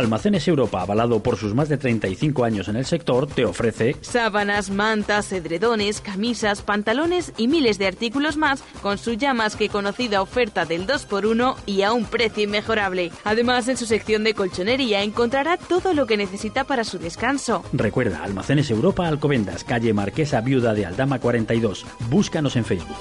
[0.00, 4.70] Almacenes Europa, avalado por sus más de 35 años en el sector, te ofrece Sábanas,
[4.70, 10.22] mantas, edredones, camisas, pantalones y miles de artículos más con su ya más que conocida
[10.22, 13.12] oferta del 2x1 y a un precio inmejorable.
[13.24, 17.62] Además, en su sección de colchonería encontrará todo lo que necesita para su descanso.
[17.72, 21.86] Recuerda, Almacenes Europa Alcobendas, calle Marquesa Viuda de Aldama 42.
[22.08, 22.98] Búscanos en Facebook.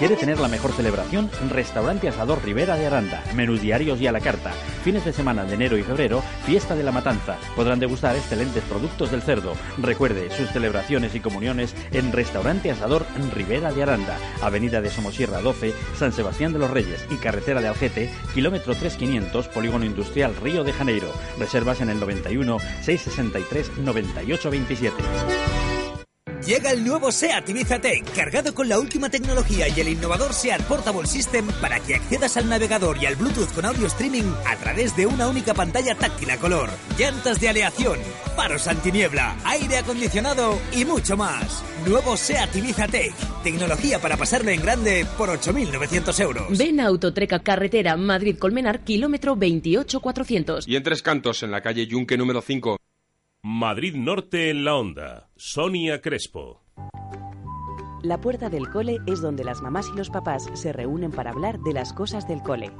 [0.00, 1.30] ¿Quiere tener la mejor celebración?
[1.50, 3.22] Restaurante Asador Rivera de Aranda.
[3.34, 4.50] Menús diarios y a la carta.
[4.82, 7.36] Fines de semana de enero y febrero, fiesta de la matanza.
[7.54, 9.52] Podrán degustar excelentes productos del cerdo.
[9.76, 14.16] Recuerde sus celebraciones y comuniones en Restaurante Asador Rivera de Aranda.
[14.40, 19.48] Avenida de Somosierra 12, San Sebastián de los Reyes y Carretera de Algete, kilómetro 3500,
[19.48, 21.12] Polígono Industrial Río de Janeiro.
[21.38, 25.49] Reservas en el 91 663 9827.
[26.50, 30.60] Llega el nuevo SEAT Ibiza Tech, cargado con la última tecnología y el innovador SEAT
[30.62, 34.96] Portable System para que accedas al navegador y al Bluetooth con audio streaming a través
[34.96, 36.68] de una única pantalla táctil a color.
[36.98, 38.00] Llantas de aleación,
[38.34, 41.62] faros antiniebla, aire acondicionado y mucho más.
[41.86, 46.58] Nuevo SEAT Ibiza Tech, tecnología para pasarlo en grande por 8.900 euros.
[46.58, 50.66] Ven a Autotreca Carretera Madrid-Colmenar, kilómetro 28400.
[50.66, 52.76] Y en Tres Cantos, en la calle Yunque número 5.
[53.42, 55.30] Madrid Norte en la Onda.
[55.34, 56.60] Sonia Crespo.
[58.02, 61.58] La puerta del cole es donde las mamás y los papás se reúnen para hablar
[61.60, 62.70] de las cosas del cole.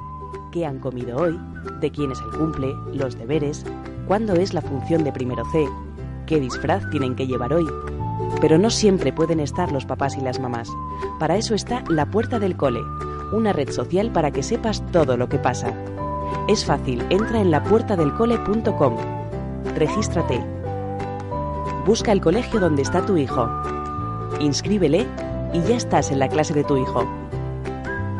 [0.51, 1.35] ¿Qué han comido hoy?
[1.79, 2.75] ¿De quién es el cumple?
[2.93, 3.65] ¿Los deberes?
[4.07, 5.67] ¿Cuándo es la función de primero C?
[6.27, 7.65] ¿Qué disfraz tienen que llevar hoy?
[8.39, 10.69] Pero no siempre pueden estar los papás y las mamás.
[11.19, 12.81] Para eso está La Puerta del Cole,
[13.33, 15.73] una red social para que sepas todo lo que pasa.
[16.47, 19.20] Es fácil, entra en lapuertadelcole.com.
[19.75, 20.43] Regístrate.
[21.85, 23.49] Busca el colegio donde está tu hijo.
[24.39, 25.07] Inscríbele
[25.53, 27.05] y ya estás en la clase de tu hijo.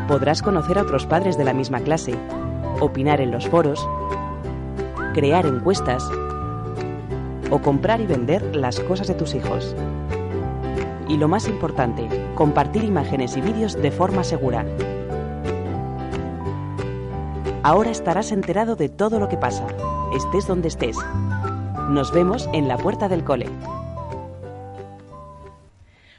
[0.07, 2.13] Podrás conocer a otros padres de la misma clase,
[2.79, 3.87] opinar en los foros,
[5.13, 6.03] crear encuestas
[7.49, 9.75] o comprar y vender las cosas de tus hijos.
[11.07, 14.65] Y lo más importante, compartir imágenes y vídeos de forma segura.
[17.63, 19.67] Ahora estarás enterado de todo lo que pasa,
[20.15, 20.97] estés donde estés.
[21.89, 23.47] Nos vemos en la puerta del cole.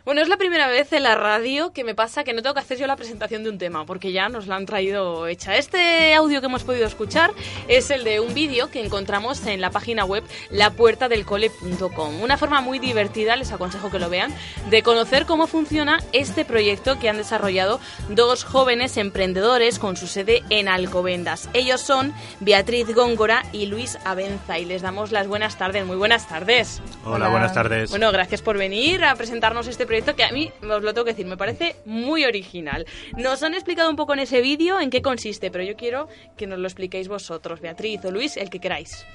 [0.05, 2.61] Bueno, es la primera vez en la radio que me pasa que no tengo que
[2.61, 5.57] hacer yo la presentación de un tema, porque ya nos la han traído hecha.
[5.57, 7.30] Este audio que hemos podido escuchar
[7.68, 12.20] es el de un vídeo que encontramos en la página web lapuertadelcole.com.
[12.20, 14.34] Una forma muy divertida, les aconsejo que lo vean,
[14.70, 17.78] de conocer cómo funciona este proyecto que han desarrollado
[18.09, 21.48] dos jóvenes emprendedores con su sede en Alcobendas.
[21.53, 25.86] Ellos son Beatriz Góngora y Luis Abenza y les damos las buenas tardes.
[25.86, 26.82] Muy buenas tardes.
[27.05, 27.90] Hola, buenas tardes.
[27.90, 31.12] Bueno, gracias por venir a presentarnos este proyecto que a mí, os lo tengo que
[31.12, 32.86] decir, me parece muy original.
[33.16, 36.46] Nos han explicado un poco en ese vídeo en qué consiste, pero yo quiero que
[36.46, 39.07] nos lo expliquéis vosotros, Beatriz o Luis, el que queráis.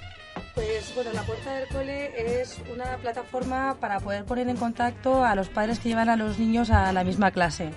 [0.53, 5.35] Pues bueno, la Puerta del Cole es una plataforma para poder poner en contacto a
[5.35, 7.71] los padres que llevan a los niños a la misma clase.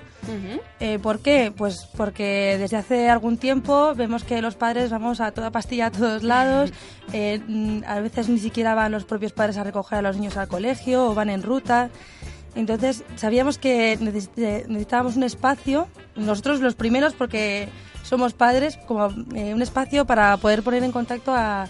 [0.78, 1.52] Eh, ¿Por qué?
[1.56, 5.90] Pues porque desde hace algún tiempo vemos que los padres vamos a toda pastilla a
[5.90, 6.72] todos lados,
[7.12, 10.36] eh, mm, a veces ni siquiera van los propios padres a recoger a los niños
[10.36, 11.90] al colegio o van en ruta.
[12.54, 13.98] Entonces sabíamos que eh,
[14.68, 17.68] necesitábamos un espacio, nosotros los primeros porque
[18.02, 21.68] somos padres, como eh, un espacio para poder poner en contacto a,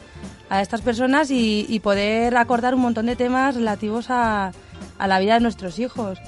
[0.51, 4.51] estas personas y, y poder acordar un montón de temas relativos a,
[4.99, 6.19] la vida de nuestros hijos.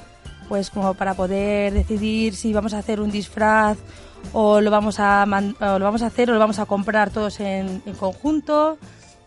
[0.49, 3.79] pues como para poder decidir si vamos a hacer un disfraz
[4.33, 5.25] o lo vamos a,
[5.61, 8.79] o lo vamos a hacer o lo vamos a comprar todos en, en conjunto.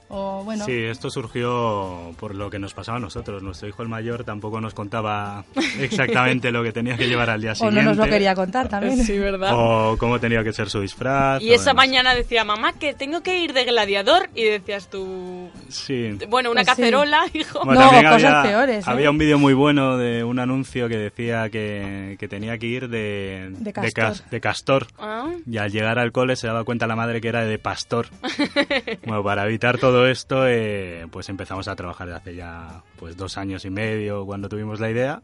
[0.08, 3.42] O bueno, Sí, esto surgió por lo que nos pasaba a nosotros.
[3.42, 5.46] Nuestro hijo el mayor tampoco nos contaba
[5.80, 7.82] exactamente lo que tenía que llevar al día o siguiente.
[7.82, 9.04] no nos lo quería contar también.
[9.04, 9.52] Sí, ¿verdad?
[9.54, 11.42] O cómo tenía que ser su disfraz.
[11.42, 11.88] Y o esa demás.
[11.88, 14.30] mañana decía, mamá, que tengo que ir de gladiador.
[14.36, 16.18] Y decías tú, Sí.
[16.30, 16.82] bueno, una Pues sí.
[16.84, 17.62] cacerola, hijo.
[17.66, 18.90] Bueno, No, cosas había, peores, ¿eh?
[18.90, 22.90] había un vídeo muy bueno de un anuncio que decía que, que tenía que ir
[22.90, 24.30] de, De cas- castor.
[24.30, 24.88] de castor.
[25.00, 25.30] Ah.
[25.50, 28.08] Y al llegar al cole se daba cuenta la madre que era de pastor.
[29.06, 33.64] bueno, para evitar todo esto, eh, pues empezamos a trabajar hace ya pues dos años
[33.66, 35.22] y medio cuando tuvimos la idea.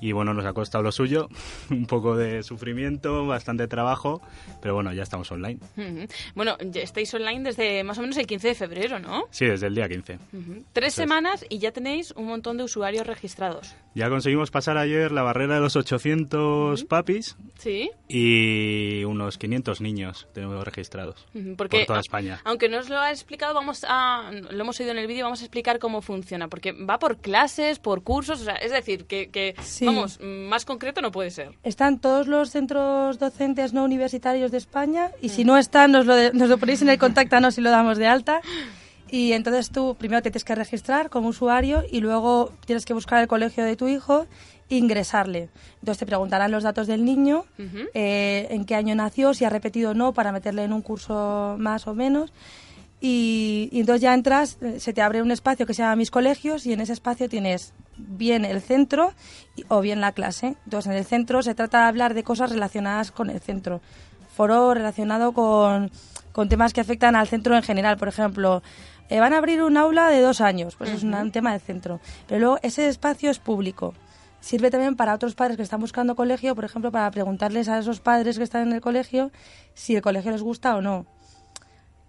[0.00, 1.28] Y bueno, nos ha costado lo suyo,
[1.70, 4.20] un poco de sufrimiento, bastante trabajo,
[4.60, 5.58] pero bueno, ya estamos online.
[6.34, 9.24] Bueno, ya estáis online desde más o menos el 15 de febrero, ¿no?
[9.30, 10.18] Sí, desde el día 15.
[10.32, 10.64] Ujú.
[10.72, 11.08] Tres Eso es.
[11.08, 13.74] semanas y ya tenéis un montón de usuarios registrados.
[13.94, 17.90] Ya conseguimos pasar ayer la barrera de los 800 papis Sí.
[18.08, 21.26] y unos 500 niños tenemos registrados
[21.56, 22.40] Porque por toda España.
[22.44, 25.40] Aunque no os lo ha explicado, vamos a, lo hemos oído en el vídeo, vamos
[25.40, 26.48] a explicar cómo funciona.
[26.48, 29.83] Porque va por clases, por cursos, o sea, es decir, que, que Sí.
[29.86, 31.52] Vamos, más concreto no puede ser.
[31.62, 36.14] Están todos los centros docentes no universitarios de España y si no están, nos lo,
[36.14, 38.40] de- nos lo ponéis en el contáctanos y lo damos de alta.
[39.10, 43.20] Y entonces tú primero te tienes que registrar como usuario y luego tienes que buscar
[43.20, 44.26] el colegio de tu hijo
[44.70, 45.50] e ingresarle.
[45.74, 47.44] Entonces te preguntarán los datos del niño,
[47.94, 51.54] eh, en qué año nació, si ha repetido o no, para meterle en un curso
[51.58, 52.32] más o menos.
[53.00, 56.10] Y, y entonces ya entras, eh, se te abre un espacio que se llama Mis
[56.10, 59.12] Colegios y en ese espacio tienes bien el centro
[59.68, 60.56] o bien la clase.
[60.64, 63.80] Entonces en el centro se trata de hablar de cosas relacionadas con el centro.
[64.34, 65.90] Foro relacionado con,
[66.32, 67.96] con temas que afectan al centro en general.
[67.96, 68.62] Por ejemplo,
[69.08, 71.60] eh, van a abrir un aula de dos años, pues es una- un tema del
[71.60, 72.00] centro.
[72.26, 73.94] Pero luego ese espacio es público.
[74.40, 78.00] Sirve también para otros padres que están buscando colegio, por ejemplo, para preguntarles a esos
[78.00, 79.30] padres que están en el colegio
[79.74, 81.06] si el colegio les gusta o no.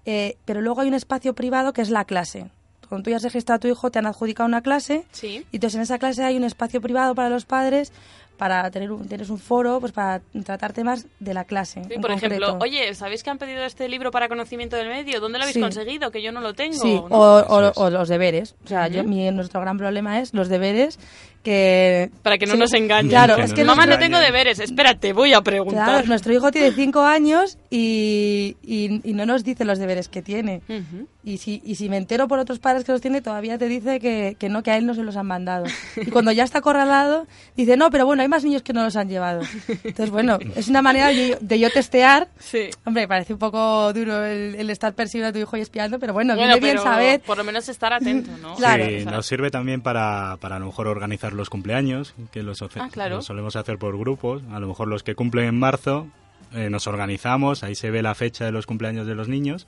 [0.06, 2.50] Eh, pero luego hay un espacio privado que es la clase.
[2.88, 5.04] Cuando tú ya has registrado a tu hijo, te han adjudicado una clase.
[5.12, 5.46] Sí.
[5.52, 7.92] Y entonces en esa clase hay un espacio privado para los padres
[8.38, 11.84] para tener un, tienes un foro pues para tratar temas de la clase.
[11.90, 15.22] Sí, por ejemplo, oye, ¿sabéis que han pedido este libro para conocimiento del medio?
[15.22, 15.62] ¿Dónde lo habéis Sí.
[15.62, 16.12] conseguido?
[16.12, 16.74] Que yo no lo tengo.
[16.78, 17.06] Sí, ¿no?
[17.06, 18.56] o, o- o los deberes.
[18.66, 21.00] O sea, yo- mi- nuestro gran problema es los deberes
[21.46, 22.10] que...
[22.24, 22.58] Para que no Sí.
[22.60, 23.10] nos engañen.
[23.10, 24.60] Claro, es que Mamá, los- no tengo deberes.
[24.60, 25.86] Espérate, voy a preguntar.
[25.86, 30.22] Claro, nuestro hijo tiene cinco años y, y- y no nos dice los deberes que
[30.22, 30.62] tiene.
[30.68, 31.08] Ujú.
[31.24, 34.00] Y si, y si me entero por otros padres que los tiene, todavía te dice
[34.00, 35.66] que, que no, que a él no se los han mandado.
[35.96, 37.26] Y cuando ya está acorralado,
[37.56, 39.42] dice, no, pero bueno, hay más niños que no los han llevado.
[39.84, 42.28] Entonces, bueno, es una manera de, de yo testear.
[42.40, 42.70] Sí.
[42.86, 46.14] Hombre, parece un poco duro el, el estar persiguiendo a tu hijo y espiando, pero
[46.14, 47.22] bueno, Bueno, viene bien pero saber.
[47.22, 48.56] por lo menos estar atento, ¿no?
[48.56, 52.90] Sí, nos sirve también para, para a lo mejor organizar los cumpleaños, que los, Ah,
[52.92, 53.18] claro.
[53.18, 54.44] los solemos hacer por grupos.
[54.52, 56.08] A lo mejor los que cumplen en marzo
[56.54, 59.68] eh, nos organizamos, ahí se ve la fecha de los cumpleaños de los niños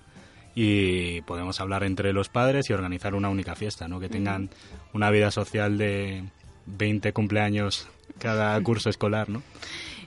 [0.56, 4.00] y podemos hablar entre los padres y organizar una única fiesta, ¿no?
[4.00, 4.50] Que tengan
[4.94, 6.24] una vida social de
[6.66, 7.88] 20 cumpleaños
[8.20, 9.44] cada curso escolar, ¿no?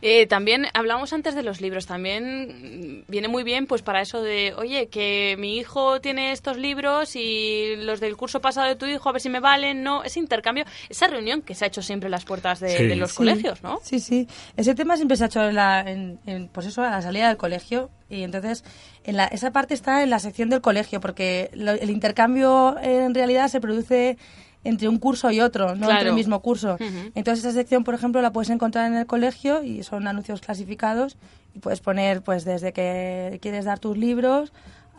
[0.02, 1.86] Eh, también hablamos antes de los libros.
[1.86, 7.16] También viene muy bien, pues para eso de, oye, que mi hijo tiene estos libros
[7.16, 10.02] y los del curso pasado de tu hijo, a ver si me valen, no.
[10.02, 12.86] Ese intercambio, esa reunión que se ha hecho siempre en las puertas de, Sí.
[12.86, 13.16] de los Sí.
[13.18, 13.80] colegios, ¿no?
[13.82, 14.26] Sí, sí.
[14.56, 17.28] Ese tema siempre se ha hecho en la, en, en, pues eso, a la salida
[17.28, 17.90] del colegio.
[18.08, 18.64] Y entonces,
[19.04, 23.14] en la, esa parte está en la sección del colegio, porque lo- el intercambio en
[23.14, 24.16] realidad se produce
[24.64, 26.76] entre un curso y otro, no entre el mismo curso.
[27.14, 31.16] Entonces, esa sección, por ejemplo, la puedes encontrar en el colegio y son anuncios clasificados.
[31.54, 34.52] Y puedes poner, pues, desde que quieres dar tus libros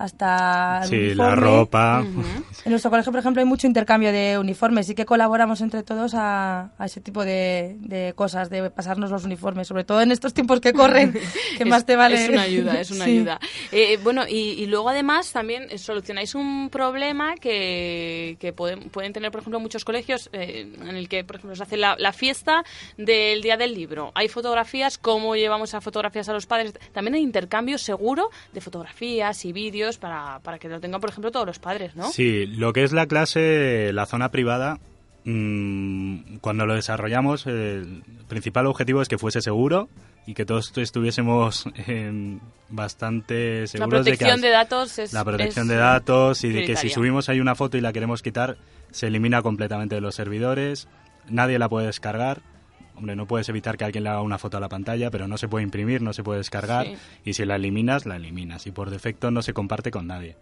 [0.03, 2.03] hasta el Sí, la ropa.
[2.65, 4.87] En nuestro colegio, por ejemplo, hay mucho intercambio de uniformes.
[4.87, 9.23] Sí que colaboramos entre todos a, a ese tipo de, de cosas, de pasarnos los
[9.25, 11.13] uniformes, sobre todo en estos tiempos que corren,
[11.57, 12.23] que Es- más te vale.
[12.23, 13.11] Es una ayuda, es una Sí.
[13.11, 13.39] ayuda.
[13.71, 19.13] Eh, bueno, y, y luego además también eh, solucionáis un problema que, que pueden, pueden
[19.13, 22.13] tener, por ejemplo, muchos colegios eh, en el que, por ejemplo, se hace la, la
[22.13, 22.63] fiesta
[22.97, 24.11] del Día del Libro.
[24.15, 26.73] Hay fotografías, ¿cómo llevamos esas fotografías a los padres?
[26.91, 31.31] También hay intercambio seguro de fotografías y vídeos para, para que lo tengan, por ejemplo,
[31.31, 32.09] todos los padres, ¿no?
[32.11, 34.79] Sí, lo que es la clase, la zona privada,
[35.25, 39.89] mm, cuando lo desarrollamos, el principal objetivo es que fuese seguro
[40.27, 42.37] y que todos estuviésemos eh,
[42.69, 46.65] bastante seguros de que protección de datos es- la protección es de datos y de
[46.65, 48.57] que si subimos ahí una foto y la queremos quitar
[48.91, 50.87] se elimina completamente de los servidores,
[51.29, 52.41] nadie la puede descargar.
[52.95, 55.37] Hombre, no puedes evitar que alguien le haga una foto a la pantalla, pero no
[55.37, 56.85] se puede imprimir, no se puede descargar.
[56.85, 56.95] Sí.
[57.25, 58.67] Y si la eliminas, la eliminas.
[58.67, 60.35] Y por defecto no se comparte con nadie.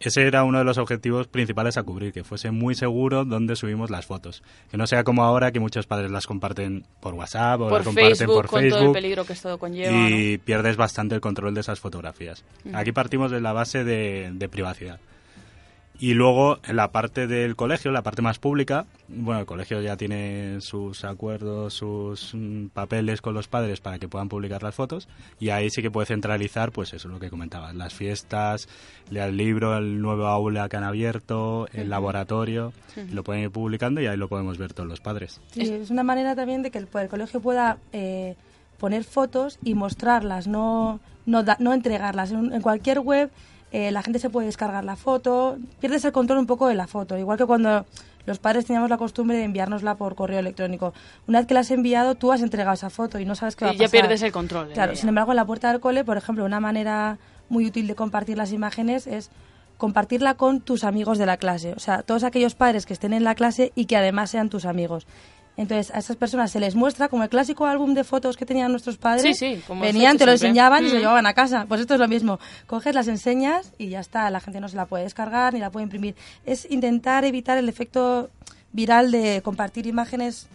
[0.00, 3.90] ese era uno de los objetivos principales a cubrir, que fuese muy seguro donde subimos
[3.90, 4.42] las fotos.
[4.70, 7.84] Que no sea como ahora que muchos padres las comparten por WhatsApp o por las
[7.84, 10.10] comparten Facebook, por con todo el Facebook peligro que esto conlleva.
[10.10, 12.44] y pierdes bastante el control de esas fotografías.
[12.72, 15.00] Aquí partimos de la base de, de privacidad.
[16.00, 19.96] Y luego, en la parte del colegio, la parte más pública, bueno, el colegio ya
[19.96, 25.08] tiene sus acuerdos, sus mm, papeles con los padres para que puedan publicar las fotos,
[25.38, 28.68] y ahí sí que puede centralizar, pues eso es lo que comentabas, las fiestas,
[29.10, 32.72] el libro, el nuevo aula que han abierto, el laboratorio,
[33.12, 35.40] lo pueden ir publicando y ahí lo podemos ver todos los padres.
[35.52, 38.34] Sí, es una manera también de que el, el colegio pueda eh,
[38.78, 42.32] poner fotos y mostrarlas, no, no, da- no entregarlas.
[42.32, 43.30] En, en cualquier web
[43.72, 46.86] eh, la gente se puede descargar la foto, pierdes el control un poco de la
[46.86, 47.84] foto, igual que cuando
[48.26, 50.94] los padres teníamos la costumbre de enviárnosla por correo electrónico.
[51.26, 53.64] Una vez que la has enviado, tú has entregado esa foto y no sabes qué
[53.66, 54.00] va a Y ya pasar.
[54.00, 55.00] pierdes el control Claro, ella.
[55.00, 57.18] sin embargo, en la puerta del cole, por ejemplo, una manera
[57.50, 59.30] muy útil de compartir las imágenes es
[59.76, 61.72] compartirla con tus amigos de la clase.
[61.76, 64.64] O sea, todos aquellos padres que estén en la clase y que además sean tus
[64.64, 65.06] amigos.
[65.56, 68.70] Entonces, a esas personas se les muestra como el clásico álbum de fotos que tenían
[68.72, 69.22] nuestros padres.
[69.22, 70.48] Sí, sí, como Venían, te lo siempre.
[70.48, 71.66] enseñaban y se lo llevaban a casa.
[71.68, 72.40] Pues esto es lo mismo.
[72.66, 74.28] Coges, las enseñas y ya está.
[74.30, 76.16] La gente no se la puede descargar ni la puede imprimir.
[76.44, 78.30] Es intentar evitar el efecto
[78.72, 80.48] viral de compartir imágenes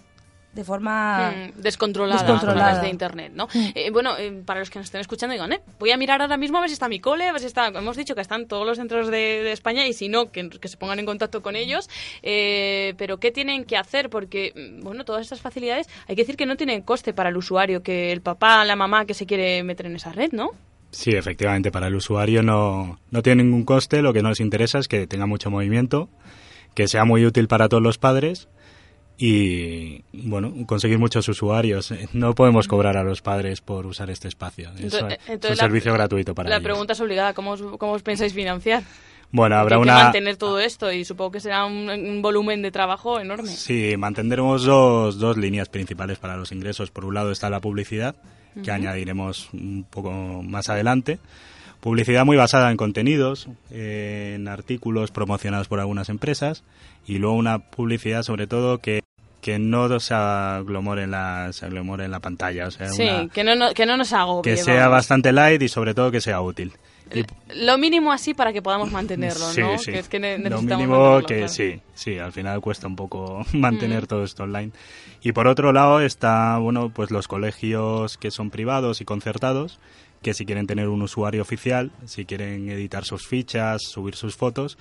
[0.54, 2.62] de forma Mm, descontrolada, descontrolada.
[2.62, 3.48] a través de internet, ¿no?
[3.76, 6.38] Eh, bueno, eh, para los que nos estén escuchando, digan, eh, voy a mirar ahora
[6.38, 7.68] mismo a ver si está mi cole, a ver si está...
[7.68, 10.68] Hemos dicho que están todos los centros de, de España y si no, que, que
[10.68, 11.90] se pongan en contacto con ellos.
[12.24, 14.10] Eh, pero, ¿qué tienen que hacer?
[14.10, 17.38] Porque, mm, bueno, todas estas facilidades, hay que decir que no tienen coste para el
[17.38, 20.50] usuario, que el papá, la mamá que se quiere meter en esa red, ¿no?
[20.92, 24.88] Sí, efectivamente, para el usuario no, no tiene ningún coste, lo que nos interesa es
[24.88, 26.10] que tenga mucho movimiento,
[26.74, 28.48] que sea muy útil para todos los padres
[29.22, 31.92] y, bueno, conseguir muchos usuarios.
[31.92, 34.70] Eh, No podemos cobrar a los padres por usar este espacio.
[34.80, 36.64] Eso es entonces un la- servicio gratuito para La ellos.
[36.64, 38.84] pregunta es obligada, ¿cómo os, cómo os pensáis financiar?
[39.32, 39.98] Bueno, habrá hay una...
[39.98, 43.50] que mantener todo esto y supongo que será un, un volumen de trabajo enorme.
[43.50, 46.90] Sí, mantendremos dos, dos líneas principales para los ingresos.
[46.90, 48.16] Por un lado está la publicidad,
[48.64, 50.12] que añadiremos un poco
[50.44, 51.20] más adelante.
[51.80, 56.64] Publicidad muy basada en contenidos, eh, en artículos promocionados por algunas empresas
[57.08, 59.02] y luego una publicidad sobre todo que,
[59.42, 62.68] que no se aglomore en la, se aglomore en la pantalla.
[62.68, 64.44] O sea, Sí, una- que no, no- que no nos agobie.
[64.44, 64.92] que sea vamos.
[64.92, 66.74] bastante light y sobre todo que sea útil.
[67.14, 67.24] Y
[67.56, 69.78] Lo mínimo así para que podamos mantenerlo, Sí, ¿no?
[69.80, 69.92] sí.
[69.92, 71.48] Que es que Lo mínimo que claro.
[71.50, 74.08] sí, sí, al final cuesta un poco mantener Mm.
[74.08, 74.72] todo esto online.
[75.22, 79.80] Y por otro lado está, bueno, pues los colegios que son privados y concertados,
[80.22, 84.78] que si quieren tener un usuario oficial, si quieren editar sus fichas, subir sus fotos,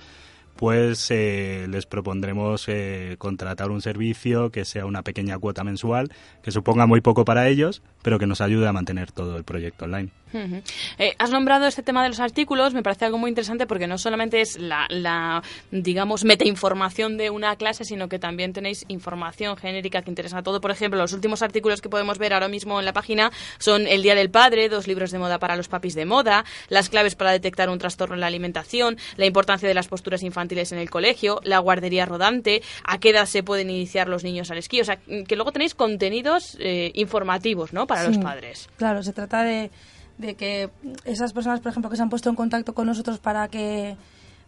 [0.59, 6.11] pues eh, les propondremos eh, contratar un servicio que sea una pequeña cuota mensual,
[6.43, 9.85] que suponga muy poco para ellos, pero que nos ayude a mantener todo el proyecto
[9.85, 10.09] online.
[10.33, 13.97] Eh, has nombrado este tema de los artículos, me parece algo muy interesante porque no
[13.97, 20.01] solamente es la, la, digamos, metainformación de una clase, sino que también tenéis información genérica
[20.01, 20.61] que interesa a todo.
[20.61, 24.03] Por ejemplo, los últimos artículos que podemos ver ahora mismo en la página son El
[24.03, 27.31] Día del Padre, dos libros de moda para los papis de moda, las claves para
[27.31, 31.39] detectar un trastorno en la alimentación, la importancia de las posturas infantiles en el colegio,
[31.43, 34.81] la guardería rodante, a qué edad se pueden iniciar los niños al esquí.
[34.81, 37.87] O sea, que luego tenéis contenidos eh, informativos, ¿no?
[37.87, 38.69] Para los padres.
[38.77, 39.71] Claro, se trata de,
[40.19, 40.69] de que
[41.05, 43.97] esas personas, por ejemplo, que se han puesto en contacto con nosotros para que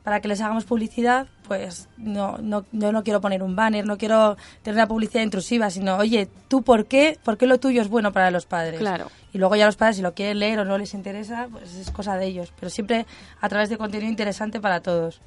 [0.03, 3.97] para que les hagamos publicidad, pues no, no, yo no quiero poner un banner, no
[3.97, 7.17] quiero tener una publicidad intrusiva, sino, oye, ¿tú por qué?
[7.25, 8.79] ¿Por qué lo tuyo es bueno para los padres?
[8.79, 9.11] Claro.
[9.33, 11.89] Y luego ya los padres, si lo quieren leer o no les interesa, pues es
[11.91, 12.53] cosa de ellos.
[12.59, 13.05] Pero siempre
[13.41, 15.21] a través de contenido interesante para todos.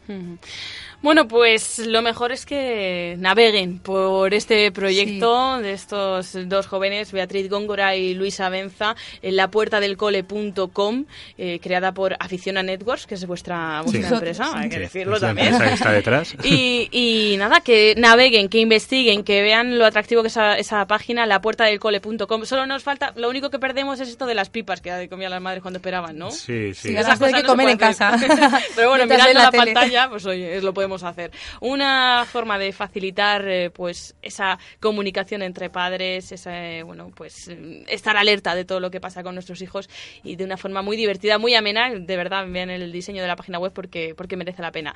[1.02, 7.48] Bueno, pues lo mejor es que naveguen por este proyecto de estos dos jóvenes, Beatriz
[7.50, 11.04] Góngora y Luisa Benza, en la puerta del cole.com,
[11.38, 14.14] eh, creada por Aficiona Networks, que es vuestra, vuestra Sí.
[14.14, 15.48] empresa, hay que Sí, decirlo la también.
[15.48, 16.13] empresa que está detrás.
[16.42, 20.86] Y, y nada, que naveguen, que investiguen, que vean lo atractivo que es esa, esa
[20.86, 22.44] página, la puerta del cole.com.
[22.44, 25.40] Solo nos falta, lo único que perdemos es esto de las pipas que comían las
[25.40, 26.30] madres cuando esperaban, ¿no?
[26.30, 26.88] Sí, sí.
[26.88, 28.16] Sí, ahora hay que comer en casa.
[28.76, 31.30] Pero bueno, mirando la la, pantalla, pues oye, es lo podemos hacer.
[31.60, 37.84] Una forma de facilitar eh, pues esa comunicación entre padres, esa, eh, bueno, pues eh,
[37.88, 39.88] estar alerta de todo lo que pasa con nuestros hijos
[40.22, 43.36] y de una forma muy divertida, muy amena, de verdad, vean el diseño de la
[43.36, 44.94] página web porque porque merece la pena.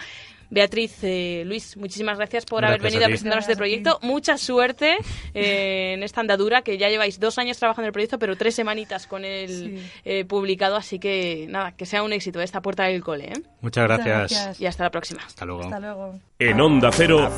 [0.51, 3.99] Beatriz, eh, Luis, muchísimas gracias por haber venido a a, presentarnos este proyecto.
[4.03, 4.97] Mucha suerte
[5.35, 8.55] eh, en esta andadura que ya lleváis dos años trabajando en el proyecto, pero tres
[8.55, 13.03] semanitas con el eh, publicado, así que nada, que sea un éxito esta puerta del
[13.03, 13.33] cole.
[13.33, 13.43] ¿eh?
[13.61, 14.61] Muchas gracias.
[14.61, 15.23] Y hasta la próxima.
[15.25, 15.63] Hasta luego.
[15.63, 16.19] Hasta luego.
[16.39, 17.31] En Onda Cero,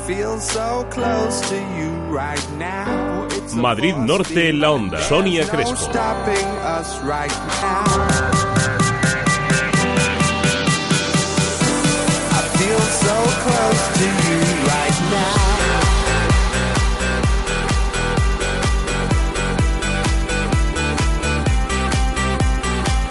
[3.55, 4.99] Madrid Norte en la onda.
[5.01, 5.91] Sonia no Crespo.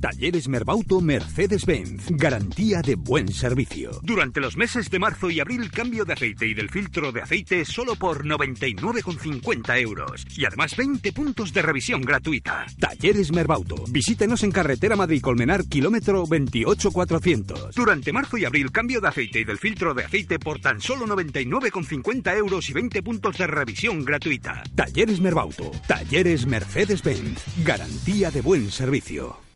[0.00, 2.06] Talleres Merbauto Mercedes-Benz.
[2.10, 3.90] Garantía de buen servicio.
[4.02, 7.64] Durante los meses de marzo y abril, cambio de aceite y del filtro de aceite
[7.64, 10.26] solo por 99,50 euros.
[10.36, 12.66] Y además 20 puntos de revisión gratuita.
[12.78, 13.84] Talleres Merbauto.
[13.88, 17.74] Visítenos en carretera Madrid-Colmenar, kilómetro 28400.
[17.74, 21.06] Durante marzo y abril, cambio de aceite y del filtro de aceite por tan solo
[21.06, 24.62] 99,50 euros y 20 puntos de revisión gratuita.
[24.74, 25.70] Talleres Merbauto.
[25.86, 27.64] Talleres Mercedes-Benz.
[27.64, 29.46] Garantía de buen servicio.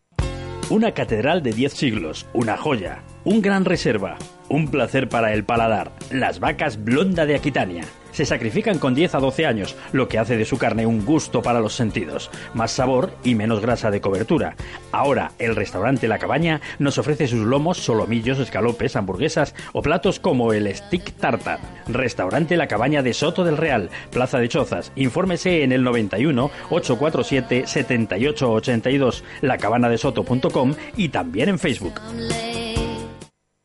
[0.71, 4.17] Una catedral de 10 siglos, una joya, un gran reserva,
[4.49, 5.93] un placer para el paladar.
[6.11, 7.85] Las vacas blonda de Aquitania.
[8.13, 11.43] Se sacrifican con 10 a 12 años, lo que hace de su carne un gusto
[11.43, 12.31] para los sentidos.
[12.55, 14.57] Más sabor y menos grasa de cobertura.
[14.91, 20.53] Ahora, el restaurante La Cabaña nos ofrece sus lomos, solomillos, escalopes, hamburguesas o platos como
[20.53, 21.61] el stick tartar.
[21.87, 24.93] Restaurante La Cabaña de Soto del Real, Plaza de Chozas.
[24.97, 31.95] Infórmese en el 91 847 7882, lacabanadesoto.com y también en Facebook.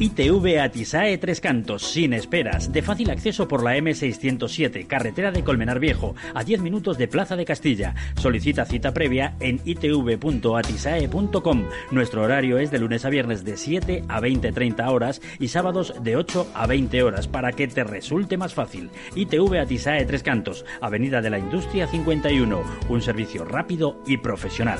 [0.00, 5.78] ITV Atisae Tres Cantos, sin esperas, de fácil acceso por la M607, carretera de Colmenar
[5.78, 7.94] Viejo, a 10 minutos de Plaza de Castilla.
[8.16, 11.64] Solicita cita previa en itv.atisae.com.
[11.90, 16.16] Nuestro horario es de lunes a viernes de 7 a 20-30 horas y sábados de
[16.16, 18.88] 8 a 20 horas para que te resulte más fácil.
[19.14, 24.78] ITV Atisae Tres Cantos, Avenida de la Industria 51, un servicio rápido y profesional.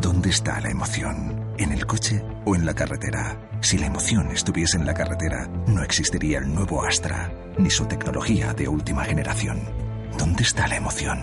[0.00, 1.49] ¿Dónde está la emoción?
[1.60, 3.36] ¿En el coche o en la carretera?
[3.60, 8.54] Si la emoción estuviese en la carretera, no existiría el nuevo Astra, ni su tecnología
[8.54, 9.60] de última generación.
[10.16, 11.18] ¿Dónde está la emoción?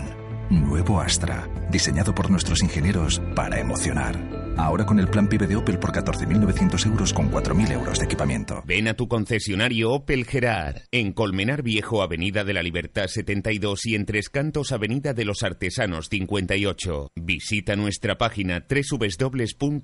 [0.51, 4.46] Nuevo Astra, diseñado por nuestros ingenieros para emocionar.
[4.57, 8.63] Ahora con el plan PIB de Opel por 14.900 euros con 4.000 euros de equipamiento.
[8.65, 13.95] Ven a tu concesionario Opel Gerard, en Colmenar Viejo, Avenida de la Libertad 72 y
[13.95, 17.11] en Tres Cantos, Avenida de los Artesanos 58.
[17.15, 19.77] Visita nuestra página www.gerard.es.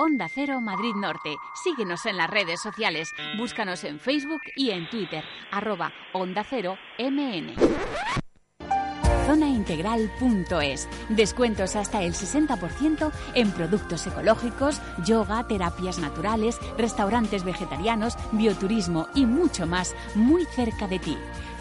[0.00, 1.34] Onda Cero Madrid Norte.
[1.64, 3.08] Síguenos en las redes sociales.
[3.36, 5.24] Búscanos en Facebook y en Twitter.
[5.50, 7.56] Arroba Onda Cero MN.
[9.28, 10.88] Zonaintegral.es.
[11.10, 19.66] Descuentos hasta el 60% en productos ecológicos, yoga, terapias naturales, restaurantes vegetarianos, bioturismo y mucho
[19.66, 21.18] más muy cerca de ti.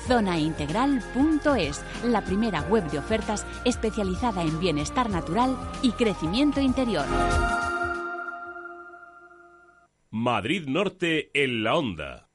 [0.08, 7.06] Zonaintegral.es, la primera web de ofertas especializada en bienestar natural y crecimiento interior.
[10.10, 12.27] Madrid Norte en la onda.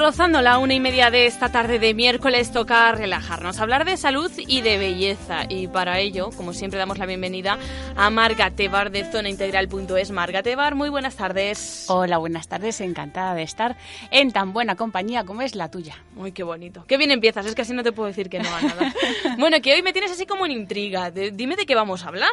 [0.00, 4.32] Rozando la una y media de esta tarde de miércoles toca relajarnos, hablar de salud
[4.38, 5.44] y de belleza.
[5.46, 7.58] Y para ello, como siempre, damos la bienvenida
[7.96, 10.10] a Marga Tebar de zonaintegral.es.
[10.10, 11.84] Marga Tebar, muy buenas tardes.
[11.88, 12.80] Hola, buenas tardes.
[12.80, 13.76] Encantada de estar
[14.10, 16.02] en tan buena compañía como es la tuya.
[16.16, 16.86] Uy, qué bonito.
[16.88, 18.94] Qué bien empiezas, es que así no te puedo decir que no a nada.
[19.38, 21.10] bueno, que hoy me tienes así como en intriga.
[21.10, 22.32] De- dime de qué vamos a hablar.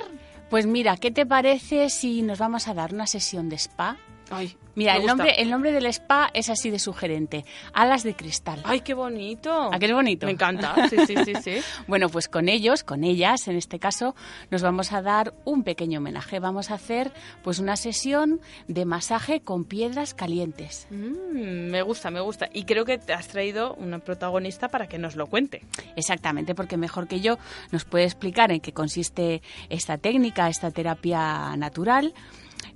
[0.50, 3.98] Pues mira, ¿qué te parece si nos vamos a dar una sesión de spa?
[4.30, 5.16] Ay, Mira, el gusta.
[5.16, 7.46] nombre, el nombre del spa es así de sugerente.
[7.74, 8.62] Alas de cristal.
[8.64, 9.74] Ay, qué bonito.
[9.74, 10.28] ¿A qué es bonito?
[10.28, 10.88] Me encanta.
[10.88, 11.58] Sí, sí, sí, sí.
[11.88, 14.16] bueno, pues con ellos, con ellas, en este caso,
[14.52, 16.40] nos vamos a dar un pequeño homenaje.
[16.40, 17.12] Vamos a hacer
[17.44, 20.88] pues una sesión de masaje con piedras calientes.
[20.92, 22.48] Mm, me gusta, me gusta.
[22.54, 25.64] Y creo que te has traído una protagonista para que nos lo cuente.
[25.96, 27.40] Exactamente, porque mejor que yo
[27.72, 32.14] nos puede explicar en qué consiste esta técnica, esta terapia natural.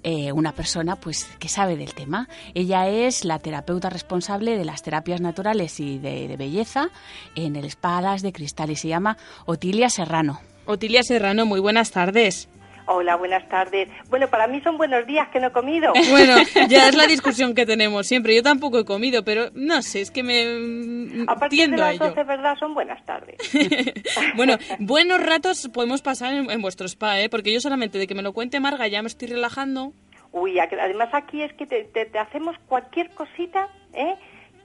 [0.03, 2.27] Eh, una persona pues que sabe del tema.
[2.53, 6.89] Ella es la terapeuta responsable de las terapias naturales y de, belleza
[7.35, 10.39] en el Spa de Cristal y se llama Otilia Serrano.
[10.65, 12.47] Otilia Serrano, muy buenas tardes.
[12.93, 13.87] Hola, buenas tardes.
[14.09, 15.93] Bueno, para mí son buenos días que no he comido.
[16.11, 16.35] Bueno,
[16.67, 18.35] ya es la discusión que tenemos siempre.
[18.35, 21.83] Yo tampoco he comido, pero no sé, es que me mm, A partir de tiendo
[21.83, 22.07] a las ello.
[22.07, 22.55] 12, ¿verdad?
[22.59, 23.37] Son buenas tardes.
[24.35, 27.29] Bueno, buenos ratos podemos pasar en, en vuestro spa, ¿eh?
[27.29, 29.93] Porque yo solamente de que me lo cuente Marga ya me estoy relajando.
[30.33, 34.15] Uy, además aquí es que te, te hacemos cualquier cosita, ¿eh?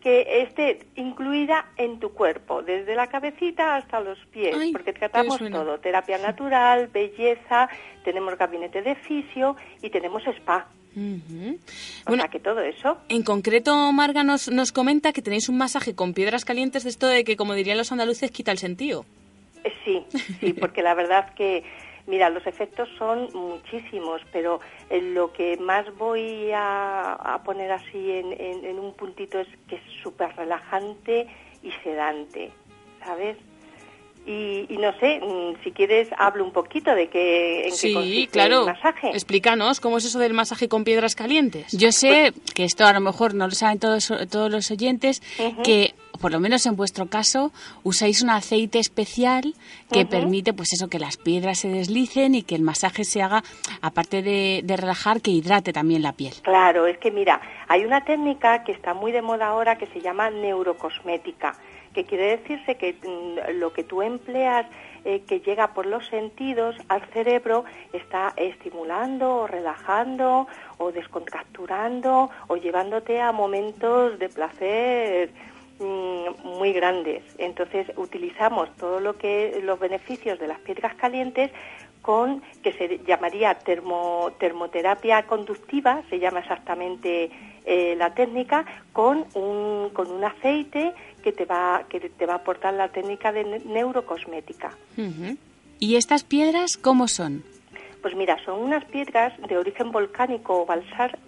[0.07, 5.81] Que esté incluida en tu cuerpo, desde la cabecita hasta los pies, porque tratamos todo,
[5.81, 7.69] terapia natural, belleza,
[8.05, 10.69] tenemos gabinete de fisio y tenemos spa.
[12.07, 12.99] O sea que todo eso.
[13.09, 17.09] En concreto, Marga nos, nos comenta que tenéis un masaje con piedras calientes de esto
[17.09, 19.05] de que, como dirían los andaluces, quita el sentido.
[19.65, 20.07] Eh, sí,
[20.39, 21.65] sí, porque la verdad que
[22.07, 28.79] Mira, los efectos son muchísimos, pero eh, lo que más voy a, poner así en,
[28.79, 31.27] un puntito es que es súper relajante
[31.63, 32.53] y sedante,
[33.05, 33.37] ¿sabes?
[34.25, 38.61] Y, no sé, mm, si quieres hablo un poquito de qué, en qué consiste claro.
[38.61, 39.11] el masaje.
[39.11, 41.71] Explícanos, ¿cómo es eso del masaje con piedras calientes?
[41.73, 45.23] Yo sé que esto a lo mejor no lo saben todos, todos los oyentes,
[45.63, 45.95] que
[46.27, 47.53] por lo menos en vuestro caso,
[47.85, 49.55] usáis un aceite especial
[49.93, 53.45] que permite, pues eso, que las piedras se deslicen y que el masaje se haga,
[53.81, 56.35] aparte de, relajar, que hidrate también la piel.
[56.43, 60.01] Claro, es que mira, hay una técnica que está muy de moda ahora que se
[60.01, 61.55] llama neurocosmética,
[61.95, 64.67] que quiere decirse que mm, lo que tú empleas
[65.05, 70.49] eh, que llega por los sentidos al cerebro está estimulando o relajando
[70.79, 75.31] o descontracturando o llevándote a momentos de placer
[75.79, 77.23] muy grandes.
[77.39, 81.51] Entonces utilizamos todo lo que los beneficios de las piedras calientes
[82.03, 87.31] con que se llamaría termo, termoterapia conductiva, se llama exactamente
[87.65, 92.37] eh, la técnica, con un, con un aceite que te va que te va a
[92.37, 94.71] aportar la técnica de neurocosmética.
[95.81, 97.43] ¿Y estas piedras cómo son?
[98.03, 100.67] Pues mira, son unas piedras de origen volcánico o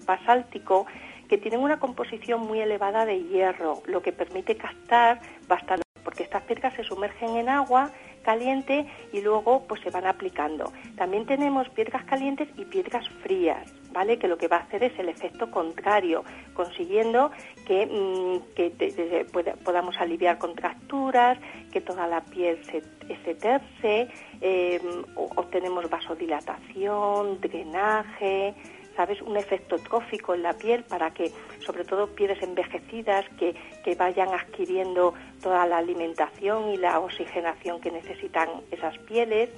[0.07, 0.87] basáltico
[1.29, 6.43] que tienen una composición muy elevada de hierro, lo que permite captar bastante, porque estas
[6.43, 10.73] piedras se sumergen en agua caliente y luego pues se van aplicando.
[10.97, 14.19] También tenemos piedras calientes y piedras frías, ¿vale?
[14.19, 17.31] Que lo que va a hacer es el efecto contrario, consiguiendo
[17.67, 21.39] que, mm, podamos aliviar contracturas,
[21.73, 22.83] que toda la piel se,
[23.25, 24.09] se terse,
[24.41, 24.81] eh,
[25.15, 28.55] obtenemos vasodilatación, drenaje,
[28.99, 29.23] ¿sabes?
[29.23, 31.31] Un efecto trófico en la piel para que,
[31.65, 37.93] sobre todo, pieles envejecidas que, que vayan adquiriendo toda la alimentación y la oxigenación que
[37.93, 39.51] necesitan esas pieles.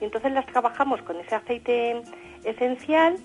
[0.00, 2.00] Y entonces las trabajamos con ese aceite
[2.44, 3.18] esencial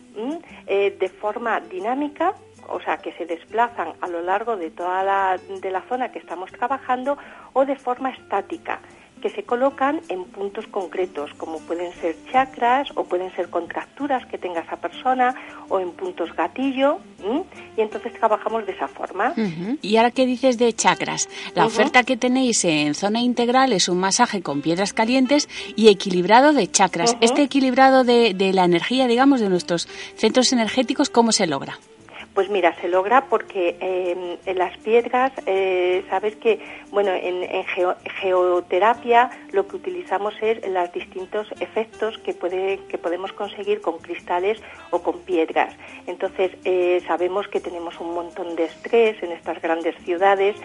[0.68, 2.34] eh, de forma dinámica,
[2.68, 6.52] o sea, que se desplazan a lo largo de toda de la zona que estamos
[6.52, 7.18] trabajando,
[7.54, 8.82] o de forma estática
[9.24, 14.38] que se colocan en puntos concretos, como pueden ser chakras o pueden ser contracturas que
[14.38, 15.34] tenga esa persona
[15.70, 17.00] o en puntos gatillo,
[17.78, 19.34] y entonces trabajamos de esa forma.
[19.82, 23.98] Y ahora qué dices de chakras, la oferta que tenéis en zona integral es un
[23.98, 25.48] masaje con piedras calientes
[25.78, 27.16] y equilibrado de chakras.
[27.22, 31.80] Este equilibrado de, de la energía, digamos, de nuestros centros energéticos, ¿cómo se logra?
[32.34, 36.60] Pues mira, se logra porque em, en las piedras, eh, sabes que,
[36.90, 37.44] bueno, en,
[38.20, 44.60] geoterapia lo que utilizamos es los distintos efectos que, puede, que podemos conseguir con cristales
[44.90, 45.76] o con piedras.
[46.08, 50.56] Entonces, eh, sabemos que tenemos un montón de estrés en estas grandes ciudades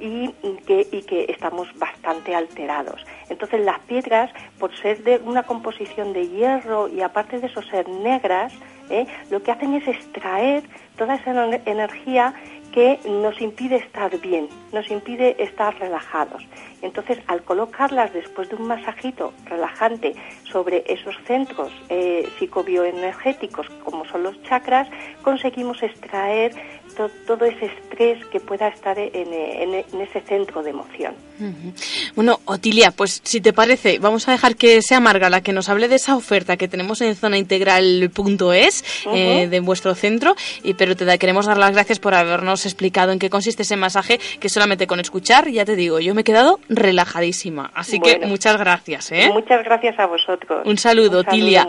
[0.00, 0.30] y
[0.66, 3.04] que, y que estamos bastante alterados.
[3.28, 7.86] Entonces, las piedras, por ser de una composición de hierro y aparte de eso ser
[7.88, 8.54] negras,
[8.90, 9.06] ¿eh?
[9.30, 10.62] lo que hacen es extraer
[10.96, 11.30] toda esa
[11.66, 12.34] energía
[12.72, 16.46] que nos impide estar bien, nos impide estar relajados.
[16.82, 20.14] Entonces, al colocarlas después de un masajito relajante
[20.44, 24.88] sobre esos centros eh, psicobioenergéticos, como son los chakras,
[25.22, 26.52] conseguimos extraer
[27.26, 31.14] todo ese estrés que pueda estar en, ese centro de emoción.
[32.14, 35.68] Bueno, Otilia, pues si te parece, vamos a dejar que sea Marga la que nos
[35.68, 41.18] hable de esa oferta que tenemos en zonaintegral.es eh, de vuestro centro, y, pero te
[41.18, 45.00] queremos dar las gracias por habernos explicado en qué consiste ese masaje, que solamente con
[45.00, 47.70] escuchar, ya te digo, yo me he quedado relajadísima.
[47.74, 49.12] Así que muchas gracias.
[49.12, 49.30] ¿eh?
[49.32, 50.62] Muchas gracias a vosotros.
[50.64, 51.66] Un saludo, Otilia.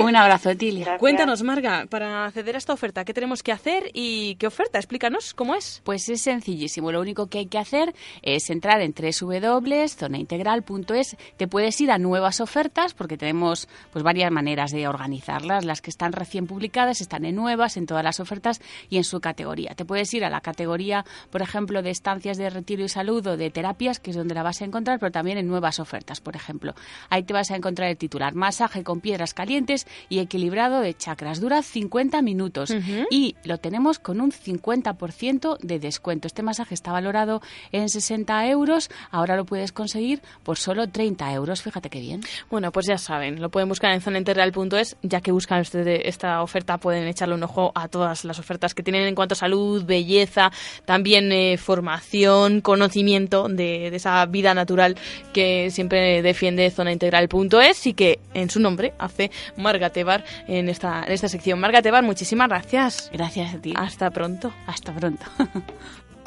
[0.00, 0.98] Un abrazo, Otilia.
[0.98, 4.71] Cuéntanos, Marga, para acceder a esta oferta, ¿qué tenemos que hacer y qué oferta?
[4.78, 5.82] Explícanos cómo es.
[5.84, 6.90] Pues es sencillísimo.
[6.92, 11.16] Lo único que hay que hacer es entrar en www.zonaintegral.es.
[11.36, 15.66] Te puedes ir a nuevas ofertas porque tenemos pues varias maneras de organizarlas.
[15.66, 19.20] Las que están recién publicadas están en nuevas, en todas las ofertas y en su
[19.20, 19.74] categoría.
[19.74, 23.36] Te puedes ir a la categoría, por ejemplo, de estancias de retiro y salud o
[23.36, 26.36] de terapias, que es donde la vas a encontrar, pero también en nuevas ofertas, por
[26.36, 26.74] ejemplo.
[27.10, 31.40] Ahí te vas a encontrar el titular Masaje con piedras calientes y equilibrado de chakras.
[31.40, 32.74] Dura 50 minutos
[33.10, 36.26] y lo tenemos con un 50 50% de descuento.
[36.26, 37.42] Este masaje está valorado
[37.72, 41.62] en 60 euros, ahora lo puedes conseguir por solo 30 euros.
[41.62, 42.20] Fíjate qué bien.
[42.50, 46.78] Bueno, pues ya saben, lo pueden buscar en zonaintegral.es, ya que buscan ustedes esta oferta,
[46.78, 50.52] pueden echarle un ojo a todas las ofertas que tienen en cuanto a salud, belleza,
[50.84, 54.96] también eh, formación, conocimiento de, de esa vida natural
[55.32, 61.12] que siempre defiende zonaintegral.es y que en su nombre hace Marga Tebar en esta, en
[61.12, 61.60] esta sección.
[61.60, 63.10] Marga Tebar, muchísimas gracias.
[63.12, 63.74] Gracias a ti.
[63.76, 64.41] Hasta pronto.
[64.66, 65.24] Hasta pronto.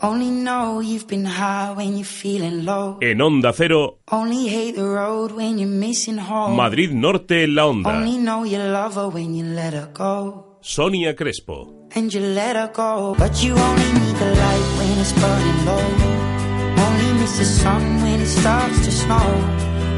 [0.02, 2.98] Only know you've been high when you're feeling low.
[3.02, 6.56] En Onda Cero, Only hate the road when you're missing home.
[6.58, 7.90] Madrid Norte en la Onda.
[7.90, 10.58] Only know you love her when you let her go.
[10.62, 11.88] Sonia Crespo.
[11.96, 13.16] And you let her go.
[13.18, 15.86] But you only need the light when it's burning low.
[16.78, 19.28] Only miss the sun when it starts to snow.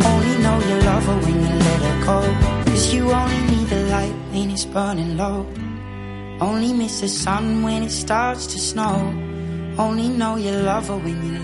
[0.05, 2.72] Only know you love her when you let her go.
[2.72, 5.45] Cause you only need the light when it's burning low.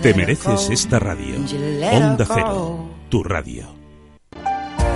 [0.02, 1.34] Te her mereces esta radio.
[1.34, 2.24] And you let her Onda.
[2.24, 3.74] Cero, tu radio.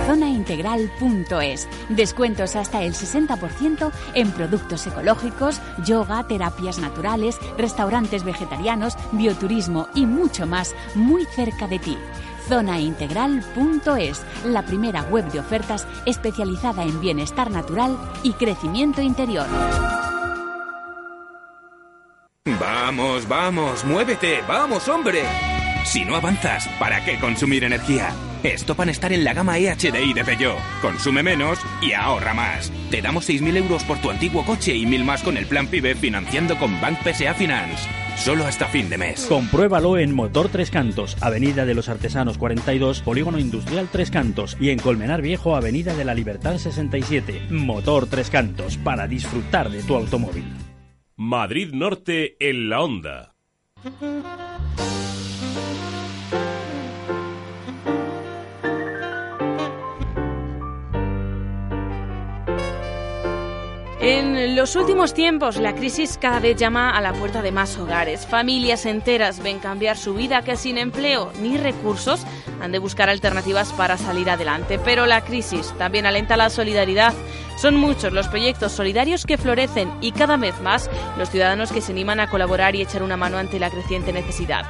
[0.07, 1.67] Zonaintegral.es.
[1.89, 10.47] Descuentos hasta el 60% en productos ecológicos, yoga, terapias naturales, restaurantes vegetarianos, bioturismo y mucho
[10.47, 11.97] más muy cerca de ti.
[12.49, 19.45] Zonaintegral.es, la primera web de ofertas especializada en bienestar natural y crecimiento interior.
[22.59, 25.58] Vamos, vamos, muévete, vamos, hombre.
[25.89, 28.13] Si no avanzas, ¿para qué consumir energía?
[28.43, 30.59] Estopan estar en la gama EHDI de Peugeot.
[30.83, 32.71] Consume menos y ahorra más.
[32.91, 35.95] Te damos 6.000 euros por tu antiguo coche y 1.000 más con el plan PIBE
[35.95, 37.89] financiando con Bank PSA Finance.
[38.17, 39.25] Solo hasta fin de mes.
[39.25, 44.69] Compruébalo en Motor Tres Cantos, Avenida de los Artesanos 42, Polígono Industrial Tres Cantos y
[44.69, 47.47] en Colmenar Viejo, Avenida de la Libertad 67.
[47.49, 50.45] Motor Tres Cantos, para disfrutar de tu automóvil.
[51.15, 53.35] Madrid Norte en la Onda.
[64.01, 68.25] En los últimos tiempos, la crisis cada vez llama a la puerta de más hogares.
[68.25, 72.25] Familias enteras ven cambiar su vida que sin empleo ni recursos
[72.61, 74.79] han de buscar alternativas para salir adelante.
[74.79, 77.13] Pero la crisis también alenta la solidaridad.
[77.57, 81.91] Son muchos los proyectos solidarios que florecen y cada vez más los ciudadanos que se
[81.91, 84.65] animan a colaborar y echar una mano ante la creciente necesidad.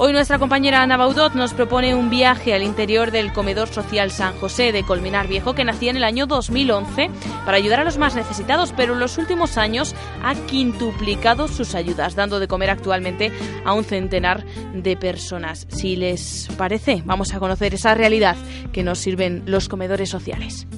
[0.00, 4.32] Hoy nuestra compañera Ana Baudot nos propone un viaje al interior del comedor social San
[4.38, 7.10] José de Colmenar Viejo que nacía en el año 2011
[7.44, 12.14] para ayudar a los más necesitados, pero en los últimos años ha quintuplicado sus ayudas,
[12.14, 13.32] dando de comer actualmente
[13.64, 15.66] a un centenar de personas.
[15.68, 18.36] Si les parece, vamos a conocer esa realidad
[18.72, 20.68] que nos sirven los comedores sociales.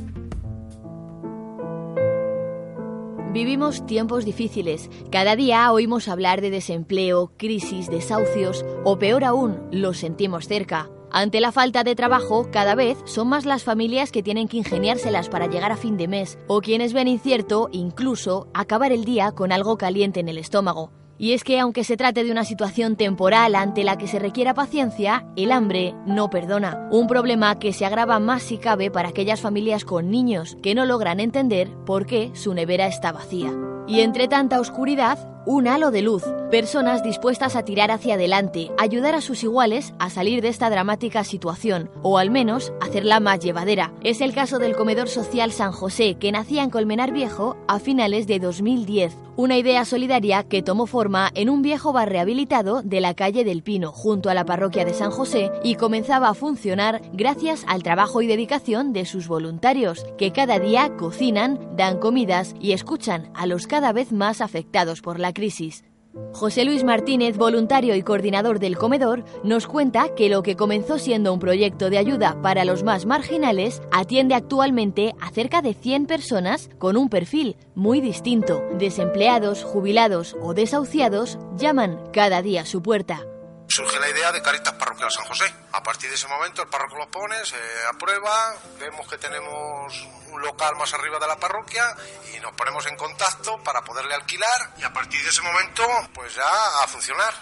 [3.33, 4.91] Vivimos tiempos difíciles.
[5.13, 10.91] Cada día oímos hablar de desempleo, crisis, desahucios o peor aún, los sentimos cerca.
[11.13, 15.29] Ante la falta de trabajo, cada vez son más las familias que tienen que ingeniárselas
[15.29, 19.53] para llegar a fin de mes o quienes ven incierto, incluso, acabar el día con
[19.53, 20.91] algo caliente en el estómago.
[21.21, 24.55] Y es que aunque se trate de una situación temporal ante la que se requiera
[24.55, 26.89] paciencia, el hambre no perdona.
[26.91, 30.87] Un problema que se agrava más si cabe para aquellas familias con niños que no
[30.87, 33.53] logran entender por qué su nevera está vacía.
[33.87, 39.15] Y entre tanta oscuridad, un halo de luz, personas dispuestas a tirar hacia adelante, ayudar
[39.15, 43.93] a sus iguales a salir de esta dramática situación, o al menos hacerla más llevadera.
[44.03, 48.27] Es el caso del comedor social San José, que nacía en Colmenar Viejo a finales
[48.27, 53.15] de 2010, una idea solidaria que tomó forma en un viejo bar rehabilitado de la
[53.15, 57.65] calle del Pino, junto a la parroquia de San José, y comenzaba a funcionar gracias
[57.67, 63.31] al trabajo y dedicación de sus voluntarios, que cada día cocinan, dan comidas y escuchan
[63.35, 65.85] a los cada vez más afectados por la crisis.
[66.33, 71.33] José Luis Martínez, voluntario y coordinador del comedor, nos cuenta que lo que comenzó siendo
[71.33, 76.69] un proyecto de ayuda para los más marginales atiende actualmente a cerca de 100 personas
[76.79, 78.63] con un perfil muy distinto.
[78.79, 83.30] Desempleados, jubilados o desahuciados llaman cada día a su puerta.
[83.71, 85.53] Surge la idea de Caritas Parroquial San José.
[85.73, 87.57] A partir de ese momento el párroco lo pone, se
[87.87, 91.95] aprueba, vemos que tenemos un local más arriba de la parroquia
[92.35, 96.35] y nos ponemos en contacto para poderle alquilar y a partir de ese momento pues
[96.35, 97.33] ya a funcionar,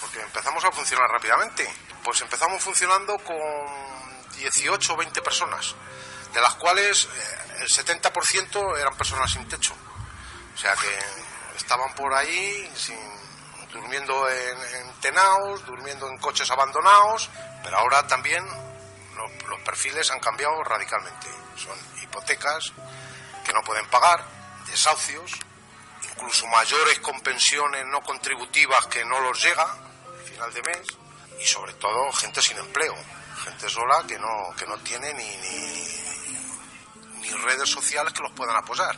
[0.00, 1.72] porque empezamos a funcionar rápidamente.
[2.02, 3.36] Pues empezamos funcionando con
[4.36, 5.74] 18 o 20 personas,
[6.32, 9.74] de las cuales eh, el 70% eran personas sin techo.
[10.54, 12.98] O sea que estaban por ahí sin,
[13.76, 17.30] durmiendo en, en tenaos, durmiendo en coches abandonados,
[17.62, 18.44] pero ahora también
[19.14, 21.28] lo- los perfiles han cambiado radicalmente.
[21.56, 22.72] Son hipotecas
[23.44, 24.24] que no pueden pagar,
[24.66, 25.32] desahucios,
[26.12, 30.86] incluso mayores con pensiones no contributivas que no los llega al final de mes
[31.40, 32.94] y sobre todo gente sin empleo,
[33.44, 35.36] gente sola que no, que no tiene ni,
[37.20, 38.96] ni redes sociales que los puedan apoyar,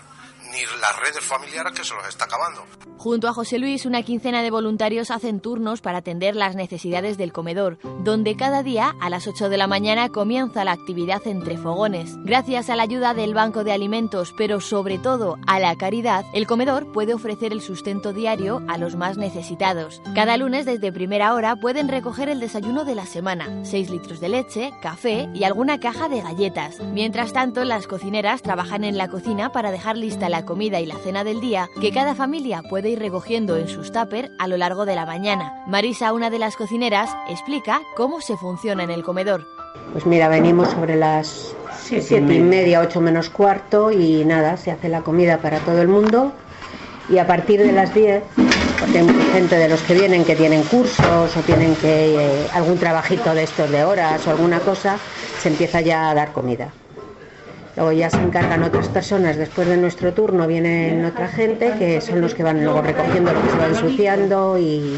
[0.51, 2.65] ni las redes familiares que se los está acabando.
[2.99, 7.33] Junto a José Luis, una quincena de voluntarios hacen turnos para atender las necesidades del
[7.33, 12.17] comedor, donde cada día a las 8 de la mañana comienza la actividad entre fogones.
[12.25, 16.49] Gracias a la ayuda del Banco de Alimentos, pero sobre todo a la caridad, el
[16.49, 20.03] comedor puede ofrecer el sustento diario a los más necesitados.
[20.15, 24.29] Cada lunes desde primera hora pueden recoger el desayuno de la semana, 6 litros de
[24.29, 26.81] leche, café y alguna caja de galletas.
[26.81, 30.97] Mientras tanto, las cocineras trabajan en la cocina para dejar lista la comida y la
[30.97, 34.87] cena del día que cada familia puede ir recogiendo en sus tupper a lo largo
[34.87, 35.65] de la mañana.
[35.67, 39.47] Marisa, una de las cocineras, explica cómo se funciona en el comedor.
[39.93, 44.89] Pues mira, venimos sobre las siete y media, ocho menos cuarto y nada, se hace
[44.89, 46.33] la comida para todo el mundo
[47.09, 48.23] y a partir de las 10,
[48.79, 52.47] porque hay mucha gente de los que vienen que tienen cursos o tienen que eh,
[52.53, 54.99] algún trabajito de estos de horas o alguna cosa,
[55.41, 56.71] se empieza ya a dar comida.
[57.77, 62.21] Luego ya se encargan otras personas, después de nuestro turno vienen otra gente que son
[62.21, 64.97] los que van luego recogiendo lo que se va ensuciando y,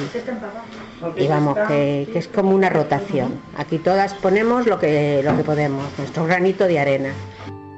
[1.17, 3.41] y vamos, que, que es como una rotación.
[3.57, 7.13] Aquí todas ponemos lo que, lo que podemos, nuestro granito de arena.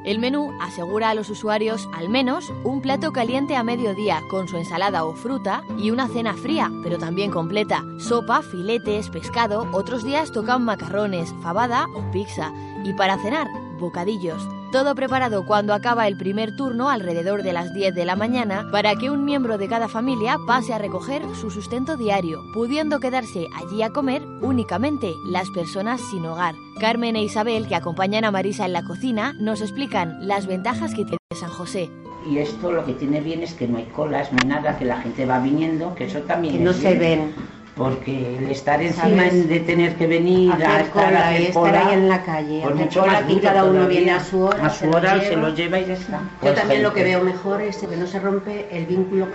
[0.04, 4.56] El menú asegura a los usuarios al menos un plato caliente a mediodía con su
[4.56, 7.84] ensalada o fruta y una cena fría, pero también completa.
[7.98, 12.52] Sopa, filetes, pescado, otros días tocan macarrones, fabada o pizza.
[12.84, 13.46] Y para cenar,
[13.78, 14.42] bocadillos.
[14.72, 18.94] Todo preparado cuando acaba el primer turno alrededor de las 10 de la mañana para
[18.96, 23.82] que un miembro de cada familia pase a recoger su sustento diario, pudiendo quedarse allí
[23.82, 26.54] a comer únicamente las personas sin hogar.
[26.80, 31.04] Carmen e Isabel, que acompañan a Marisa en la cocina, nos explican las ventajas que
[31.04, 31.90] tiene San José.
[32.26, 34.86] Y esto lo que tiene bien es que no hay colas, no hay nada, que
[34.86, 36.98] la gente va viniendo, que eso también Que es no se bien.
[36.98, 37.34] ven.
[37.76, 41.74] Porque el estar encima de tener que venir Hacer a estar, cola a hacer estar
[41.74, 44.70] ahí en la calle, hacer mucho cola, más cada uno viene a su hora, a
[44.70, 46.18] su hora se lo lleva y ya está.
[46.18, 49.26] Yo Pues también lo que veo mejor es que no se rompe el vínculo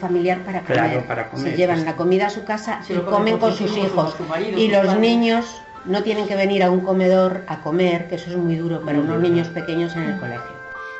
[0.00, 0.74] familiar para comer.
[0.74, 1.86] Claro, para comer, Se llevan pues.
[1.86, 4.68] la comida a su casa Se y lo comen con sus hijos, su marido, Y
[4.68, 8.56] los niños no tienen que venir a un comedor a comer, que eso es muy
[8.56, 10.53] duro para unos niños pequeños en el colegio.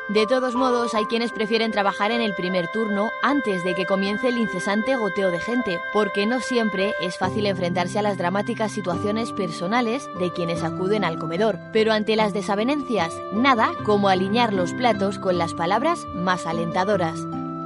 [0.07, 4.27] De todos modos, hay quienes prefieren trabajar en el primer turno antes de que comience
[4.27, 9.31] el incesante goteo de gente, porque no siempre es fácil enfrentarse a las dramáticas situaciones
[9.31, 11.57] personales de quienes acuden al comedor.
[11.73, 17.15] Pero ante las desavenencias, nada como alinear los platos con las palabras más alentadoras.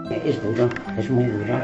[0.09, 1.59] Es duro, es muy duro.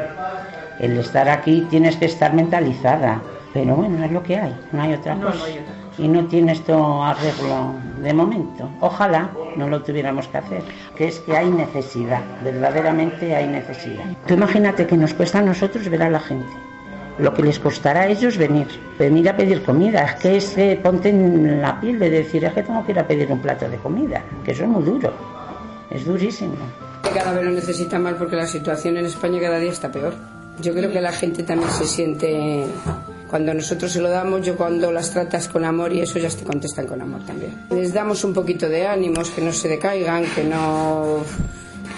[0.79, 3.21] El estar aquí tienes que estar mentalizada,
[3.53, 5.45] pero bueno, es lo que hay, no hay otra No, no cosa.
[5.45, 8.69] hay otra Y no tiene esto arreglo de momento.
[8.81, 10.63] Ojalá no lo tuviéramos que hacer,
[10.95, 14.03] que es que hay necesidad, verdaderamente hay necesidad.
[14.27, 16.51] Tú imagínate que nos cuesta a nosotros ver a la gente.
[17.17, 18.67] Lo que les costará a ellos venir,
[18.99, 22.63] venir a pedir comida, es que es ponte en la piel de decir, es que
[22.63, 25.13] tengo que ir a pedir un plato de comida, que eso es muy duro,
[25.89, 26.55] es durísimo.
[27.13, 30.13] Cada vez lo necesita más porque la situación en España cada día está peor.
[30.59, 32.65] Yo creo que la gente también se siente,
[33.29, 36.43] cuando nosotros se lo damos, yo cuando las tratas con amor y eso ya te
[36.43, 37.53] contestan con amor también.
[37.71, 41.23] Les damos un poquito de ánimos, que no se decaigan, que no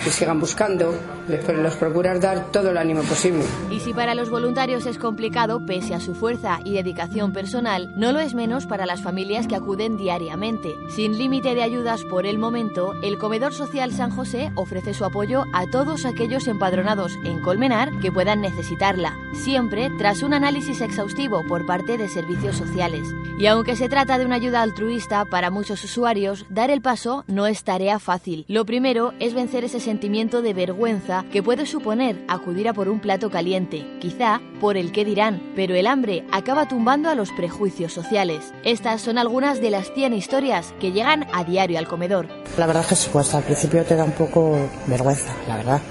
[0.04, 0.94] que sigan buscando,
[1.28, 3.44] les, los procuras dar todo el ánimo posible.
[3.72, 8.12] Y si para los voluntarios es complicado, pese a su fuerza y dedicación personal, no
[8.12, 10.76] lo es menos para las familias que acuden diariamente.
[10.90, 15.46] Sin límite de ayudas por el momento, el Comedor Social San José ofrece su apoyo
[15.54, 21.66] a todos aquellos empadronados en Colmenar que puedan necesitarla, siempre tras un análisis exhaustivo por
[21.66, 23.08] parte de servicios sociales.
[23.40, 27.48] Y aunque se trata de una ayuda altruista para muchos usuarios, dar el paso no
[27.48, 28.46] es tarea fácil.
[28.48, 33.30] Lo primero es vencer sentimiento de vergüenza que puede suponer acudir a por un plato
[33.30, 38.53] caliente, quizá por el que dirán, pero el hambre acaba tumbando a los prejuicios sociales.
[38.63, 42.28] Estas son algunas de las 100 historias que llegan a diario al comedor.
[42.58, 45.82] La verdad es que sí al principio te da un poco vergüenza, la verdad.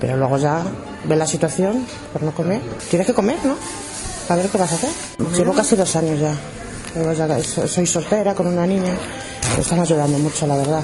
[0.00, 0.62] Pero luego ya
[1.04, 2.60] ves la situación por no comer.
[2.88, 3.56] Tienes que comer, ¿no?
[4.28, 4.90] A ver qué vas a hacer.
[5.36, 6.34] Llevo casi dos años ya.
[7.66, 8.94] Soy soltera con una niña.
[9.56, 10.82] Me están ayudando mucho, la verdad.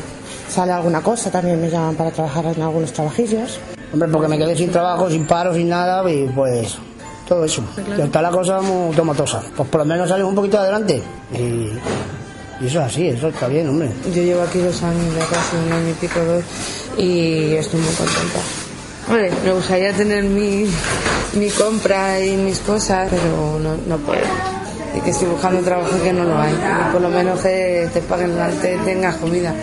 [0.57, 3.61] Sale alguna cosa, también me llaman para trabajar en algunos trabajillos.
[3.93, 6.79] Hombre, porque me quedé sin trabajo, sin paro, sin nada, y pues
[7.29, 7.63] todo eso.
[7.99, 9.43] Y está la cosa muy tomatosa.
[9.55, 11.03] Pues por lo menos salimos un poquito adelante.
[11.35, 11.37] Y,
[12.59, 13.91] y eso es así, eso está bien, hombre.
[14.15, 16.45] Yo llevo aquí dos años, ya casi un año y pico, dos,
[16.97, 18.39] y estoy muy contenta.
[19.09, 20.71] Hombre, me gustaría tener mi,
[21.35, 24.25] mi compra y mis cosas, pero no, no puedo.
[24.97, 26.55] Y que estoy buscando trabajo y que no lo hay.
[26.55, 29.55] Y por lo menos que te paguen, te tengas comida.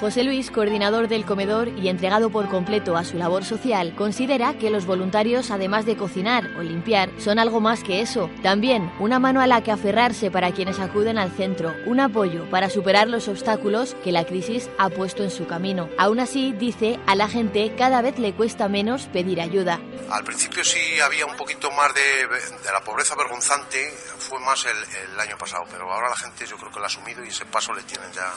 [0.00, 4.70] José Luis, coordinador del comedor y entregado por completo a su labor social, considera que
[4.70, 8.30] los voluntarios, además de cocinar o limpiar, son algo más que eso.
[8.42, 12.70] También una mano a la que aferrarse para quienes acuden al centro, un apoyo para
[12.70, 15.90] superar los obstáculos que la crisis ha puesto en su camino.
[15.98, 19.80] Aún así, dice, a la gente cada vez le cuesta menos pedir ayuda.
[20.08, 25.20] Al principio sí había un poquito más de, la pobreza vergonzante, fue más el, el
[25.20, 27.74] año pasado, pero ahora la gente yo creo que lo ha asumido y ese paso
[27.74, 28.32] le tienen ya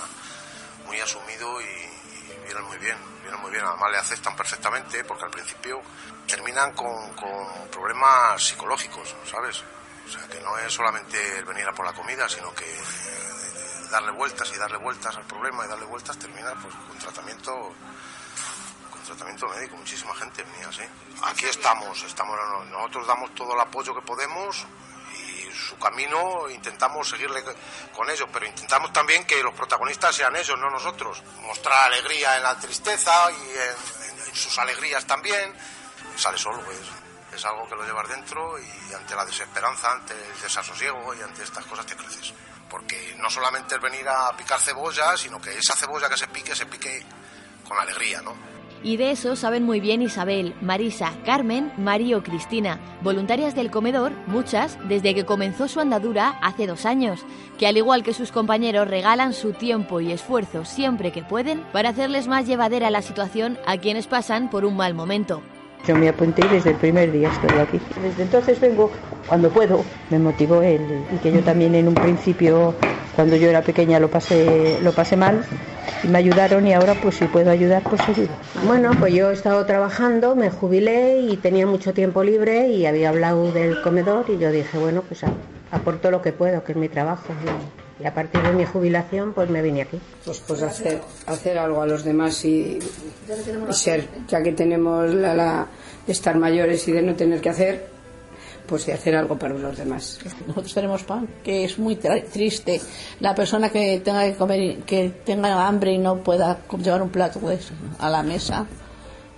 [1.00, 3.66] asumido y, y vienen muy bien, vienen muy bien.
[3.66, 5.82] Además le aceptan perfectamente porque al principio
[6.28, 7.14] terminan con,
[7.72, 9.64] problemas psicológicos, ¿sabes?
[10.06, 13.88] O sea, que no es solamente el venir a por la comida, sino que eh,
[13.90, 17.74] darle vueltas y darle vueltas al problema y darle vueltas termina pues con tratamiento
[18.90, 20.84] con tratamiento médico, muchísima gente venía así.
[21.24, 22.38] Aquí estamos, estamos
[22.70, 24.66] nosotros damos todo el apoyo que podemos
[25.64, 27.44] su camino intentamos seguirle
[27.94, 31.24] con ellos, pero intentamos también que los protagonistas sean ellos, no nosotros.
[31.42, 35.54] Mostrar alegría en la tristeza y en, sus alegrías también.
[36.16, 40.42] Sale solo, es, es algo que lo llevas dentro y ante la desesperanza, ante el
[40.42, 42.34] desasosiego y ante estas cosas te creces.
[42.70, 46.56] Porque no solamente es venir a picar cebolla, sino que esa cebolla que se pique,
[46.56, 47.06] se pique
[47.68, 48.36] con alegría, ¿no?
[48.84, 54.12] Y de eso saben muy bien Isabel, Marisa, Carmen, María o Cristina, voluntarias del comedor,
[54.28, 57.26] muchas desde que comenzó su andadura hace dos años,
[57.58, 61.90] que al igual que sus compañeros regalan su tiempo y esfuerzo siempre que pueden para
[61.90, 65.42] hacerles más llevadera la situación a quienes pasan por un mal momento.
[65.88, 67.80] Yo me apunté desde el primer día estoy aquí.
[68.02, 68.92] Desde entonces vengo
[69.28, 69.84] cuando puedo.
[70.10, 70.82] Me motivó él
[71.14, 72.74] y que yo también en un principio,
[73.16, 75.46] cuando yo era pequeña, lo pasé, lo pasé mal
[76.04, 78.30] y me ayudaron y ahora pues si puedo ayudar, pues ayudo.
[78.66, 83.10] Bueno, pues yo he estado trabajando, me jubilé y tenía mucho tiempo libre y había
[83.10, 85.34] hablado del comedor y yo dije, bueno, pues a-
[85.72, 87.34] aporto lo que puedo, que es mi trabajo.
[88.00, 90.00] Y, y a partir de mi jubilación, pues me vine aquí.
[90.26, 92.80] Pues, pues hacer, hacer algo a los demás y,
[93.70, 95.68] y ser, ya que tenemos la, la
[96.06, 97.93] de estar mayores y de no tener que hacer,
[98.74, 100.18] pues de hacer algo para los demás.
[100.48, 102.82] Nosotros tenemos pan, que es muy triste.
[103.20, 107.10] La persona que tenga que comer, y- que tenga hambre y no pueda llevar un
[107.10, 107.70] plato pues,
[108.00, 108.66] a la mesa,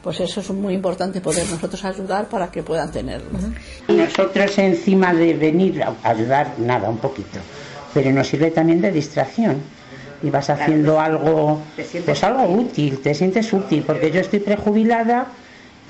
[0.02, 3.28] pues eso es muy importante poder nosotros ayudar para que puedan tenerlo.
[3.90, 7.40] Nosotros encima de venir a ayudar, nada, un poquito,
[7.94, 9.58] pero nos sirve también de distracción.
[10.24, 11.60] Y vas haciendo algo,
[12.06, 15.28] pues algo útil, te sientes útil, porque yo estoy prejubilada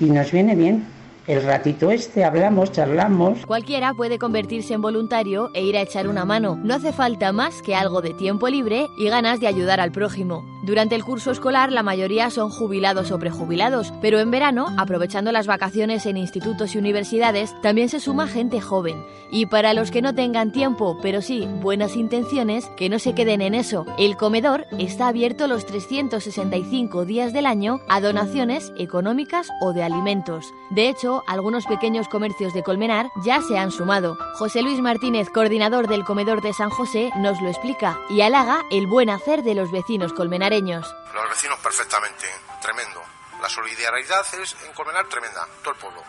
[0.00, 0.95] y nos viene bien.
[1.26, 3.44] El ratito este hablamos, charlamos.
[3.46, 6.56] Cualquiera puede convertirse en voluntario e ir a echar una mano.
[6.62, 10.44] No hace falta más que algo de tiempo libre y ganas de ayudar al prójimo.
[10.62, 15.48] Durante el curso escolar la mayoría son jubilados o prejubilados, pero en verano, aprovechando las
[15.48, 19.04] vacaciones en institutos y universidades, también se suma gente joven.
[19.30, 23.42] Y para los que no tengan tiempo, pero sí buenas intenciones, que no se queden
[23.42, 23.84] en eso.
[23.98, 30.52] El comedor está abierto los 365 días del año a donaciones económicas o de alimentos.
[30.70, 34.18] De hecho, algunos pequeños comercios de Colmenar ya se han sumado.
[34.34, 38.86] José Luis Martínez, coordinador del comedor de San José, nos lo explica y halaga el
[38.86, 40.94] buen hacer de los vecinos colmenareños.
[41.14, 42.26] Los vecinos perfectamente,
[42.60, 43.02] tremendo.
[43.40, 46.02] La solidaridad es en Colmenar tremenda, todo el pueblo.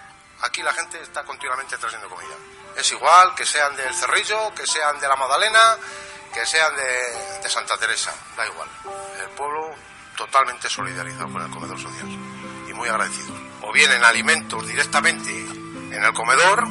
[0.43, 2.35] Aquí la gente está continuamente trayendo comida.
[2.75, 5.77] Es igual que sean del Cerrillo, que sean de la Magdalena,
[6.33, 8.69] que sean de, de Santa Teresa, da igual.
[9.21, 9.73] El pueblo
[10.15, 12.07] totalmente solidarizado con el comedor social
[12.67, 13.46] y muy agradecido.
[13.63, 16.67] O bien en alimentos directamente en el comedor,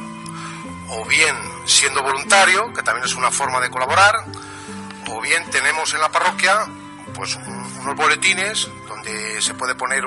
[0.89, 1.35] o bien
[1.65, 4.15] siendo voluntario, que también es una forma de colaborar,
[5.09, 6.65] o bien tenemos en la parroquia
[7.13, 10.03] pues un- unos boletines donde se puede poner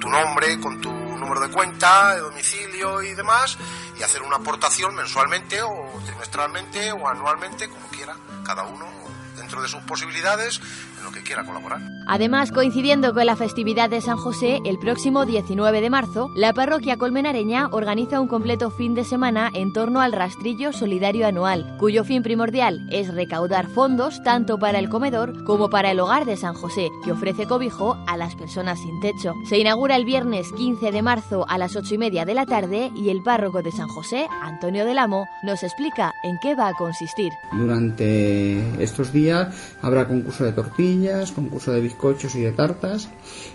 [0.00, 3.58] tu nombre con tu número de cuenta, de domicilio y demás
[3.98, 8.86] y hacer una aportación mensualmente o trimestralmente o anualmente, como quiera, cada uno
[9.46, 10.60] dentro de sus posibilidades
[10.98, 11.80] en lo que quiera colaborar.
[12.08, 16.96] Además, coincidiendo con la festividad de San José, el próximo 19 de marzo, la parroquia
[16.96, 22.24] colmenareña organiza un completo fin de semana en torno al rastrillo solidario anual, cuyo fin
[22.24, 26.90] primordial es recaudar fondos tanto para el comedor como para el hogar de San José,
[27.04, 29.34] que ofrece cobijo a las personas sin techo.
[29.48, 32.90] Se inaugura el viernes 15 de marzo a las 8 y media de la tarde
[32.96, 36.74] y el párroco de San José, Antonio del Amo, nos explica en qué va a
[36.74, 37.32] consistir.
[37.52, 39.35] Durante estos días
[39.82, 43.08] habrá concurso de tortillas, concurso de bizcochos y de tartas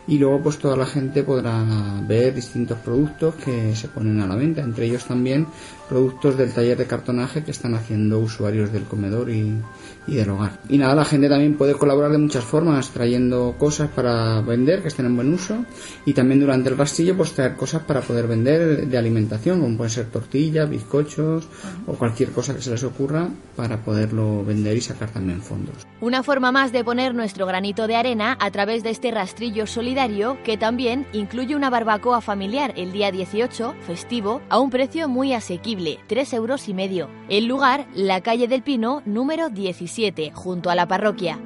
[0.07, 1.63] y luego pues toda la gente podrá
[2.07, 5.47] ver distintos productos que se ponen a la venta, entre ellos también
[5.91, 9.61] productos del taller de cartonaje que están haciendo usuarios del comedor y,
[10.07, 10.53] y del hogar.
[10.69, 14.87] Y nada, la gente también puede colaborar de muchas formas, trayendo cosas para vender que
[14.87, 15.65] estén en buen uso
[16.05, 19.91] y también durante el rastrillo pues traer cosas para poder vender de alimentación, como pueden
[19.91, 21.49] ser tortillas, bizcochos
[21.85, 23.27] o cualquier cosa que se les ocurra
[23.57, 25.75] para poderlo vender y sacar también fondos.
[25.99, 30.37] Una forma más de poner nuestro granito de arena a través de este rastrillo solidario
[30.45, 35.80] que también incluye una barbacoa familiar el día 18, festivo, a un precio muy asequible,
[36.07, 37.09] 3 euros y medio.
[37.29, 41.39] El lugar, la calle del Pino, número 17, junto a la parroquia.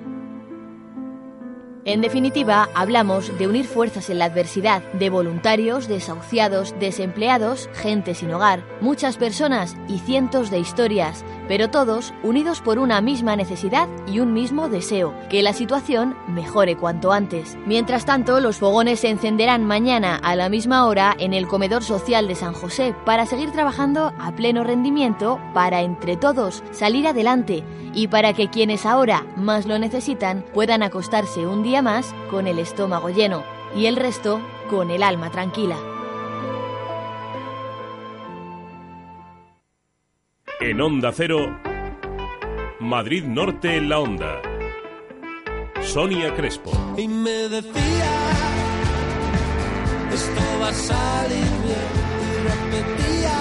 [1.86, 8.34] En definitiva, hablamos de unir fuerzas en la adversidad, de voluntarios, desahuciados, desempleados, gente sin
[8.34, 14.20] hogar, muchas personas y cientos de historias, pero todos unidos por una misma necesidad y
[14.20, 17.58] un mismo deseo, que la situación mejore cuanto antes.
[17.66, 22.28] Mientras tanto, los fogones se encenderán mañana a la misma hora en el comedor social
[22.28, 27.64] de San José para seguir trabajando a pleno rendimiento para entre todos salir adelante
[27.94, 32.60] y para que quienes ahora más lo necesitan puedan acostarse un día más con el
[32.60, 33.44] estómago lleno
[33.76, 35.78] y el resto con el alma tranquila.
[40.62, 41.60] En Onda Cero,
[42.80, 44.42] Madrid Norte en la Onda.
[45.82, 46.72] Sonia Crespo.
[46.98, 48.14] Y me decía,
[50.14, 51.92] esto va a salir bien.
[52.22, 53.38] Y repetía,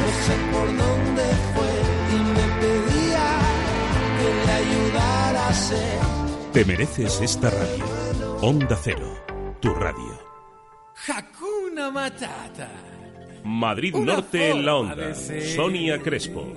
[0.00, 1.22] no sé por dónde
[1.54, 1.72] fue.
[2.12, 3.26] Y me pedía
[4.18, 6.00] que le ayudara a ser.
[6.52, 7.84] Te mereces esta radio.
[8.42, 9.16] Onda Cero,
[9.60, 10.18] tu radio.
[11.06, 12.68] Hakuna Matata.
[13.46, 15.14] Madrid Una Norte en la Onda.
[15.14, 16.52] Sonia Crespo.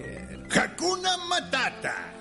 [0.50, 2.14] Hakuna Matata.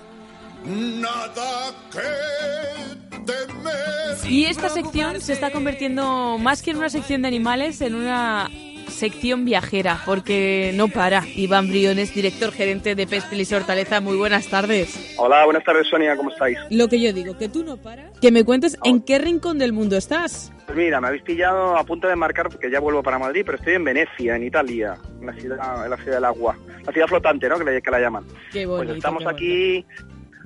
[0.63, 4.31] Nada que temer.
[4.31, 8.49] Y esta sección se está convirtiendo más que en una sección de animales en una
[8.89, 11.23] sección viajera, porque no para.
[11.35, 15.15] Iván Briones, director gerente de Pespelis Hortaleza, muy buenas tardes.
[15.17, 16.57] Hola, buenas tardes Sonia, ¿cómo estáis?
[16.69, 18.11] Lo que yo digo, que tú no paras.
[18.19, 20.51] Que me cuentes en qué rincón del mundo estás.
[20.69, 23.57] Pues mira, me habéis pillado a punto de marcar porque ya vuelvo para Madrid, pero
[23.57, 26.55] estoy en Venecia, en Italia, en la ciudad, en la ciudad del agua,
[26.85, 27.57] la ciudad flotante, ¿no?
[27.57, 28.23] Que, le- que la llaman.
[28.51, 28.93] Qué Pues bonito.
[28.93, 29.85] estamos qué aquí,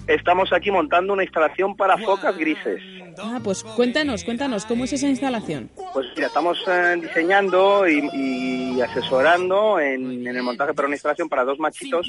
[0.07, 2.81] estamos aquí montando una instalación para focas grises.
[3.17, 5.69] Ah, pues cuéntanos, cuéntanos, ¿cómo es esa instalación?
[5.93, 11.27] Pues mira, estamos eh, diseñando y, y asesorando en, en el montaje para una instalación
[11.27, 12.07] para dos machitos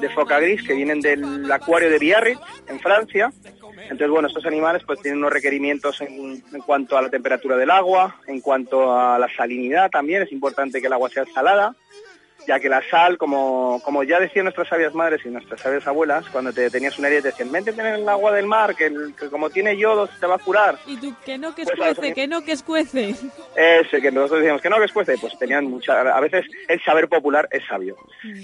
[0.00, 2.38] de foca gris que vienen del acuario de Biarritz,
[2.68, 3.32] en Francia.
[3.82, 7.70] Entonces, bueno, estos animales pues tienen unos requerimientos en, en cuanto a la temperatura del
[7.70, 11.74] agua, en cuanto a la salinidad también, es importante que el agua sea salada,
[12.46, 16.24] ya que la sal, como, como ya decían nuestras sabias madres y nuestras sabias abuelas,
[16.30, 19.14] cuando te tenías una herida te decían, métete en el agua del mar, que, el-
[19.18, 20.78] que como tiene yodo se te va a curar.
[20.86, 22.12] Y tú, que no, que Pues escuece, así.
[22.14, 23.14] que no, que escuece.
[23.54, 27.08] Ese que nosotros decíamos que no, que escuece, pues tenían mucha, a veces el saber
[27.08, 27.96] popular es sabio.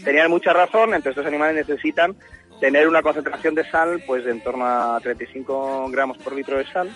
[0.04, 2.14] Tenían mucha razón, entonces estos animales necesitan
[2.60, 6.66] tener una concentración de sal, pues de en torno a 35 gramos por litro de
[6.66, 6.90] sal,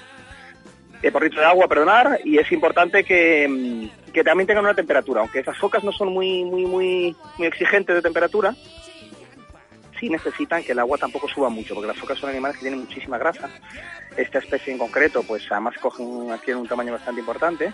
[1.03, 4.75] eh, por litro de agua, perdonar, y es importante que, mm, que también tengan una
[4.75, 8.55] temperatura, aunque esas focas no son muy, muy, muy, muy exigentes de temperatura,
[9.99, 12.81] sí necesitan que el agua tampoco suba mucho, porque las focas son animales que tienen
[12.81, 13.51] muchísima grasa.
[14.17, 17.73] Esta especie en concreto, pues además cogen, adquieren un tamaño bastante importante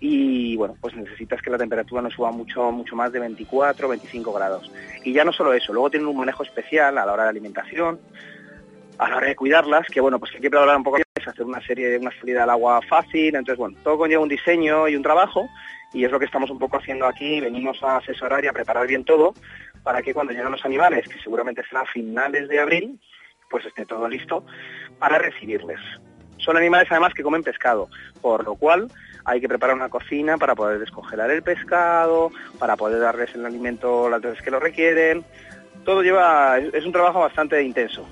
[0.00, 4.32] y bueno, pues necesitas que la temperatura no suba mucho, mucho más de 24, 25
[4.32, 4.70] grados.
[5.04, 7.98] Y ya no solo eso, luego tienen un manejo especial a la hora de alimentación,
[8.98, 11.44] a la hora de cuidarlas, que bueno, pues hay que hablar un poco es hacer
[11.44, 15.02] una serie, una salida al agua fácil, entonces bueno, todo conlleva un diseño y un
[15.02, 15.48] trabajo
[15.92, 18.86] y es lo que estamos un poco haciendo aquí, venimos a asesorar y a preparar
[18.86, 19.34] bien todo
[19.82, 23.00] para que cuando lleguen los animales, que seguramente será a finales de abril,
[23.50, 24.44] pues esté todo listo
[24.98, 25.80] para recibirles.
[26.36, 27.88] Son animales además que comen pescado,
[28.20, 28.88] por lo cual
[29.28, 34.08] hay que preparar una cocina para poder descongelar el pescado, para poder darles el alimento
[34.08, 35.22] las veces que lo requieren.
[35.84, 38.06] Todo lleva, es un trabajo bastante intenso.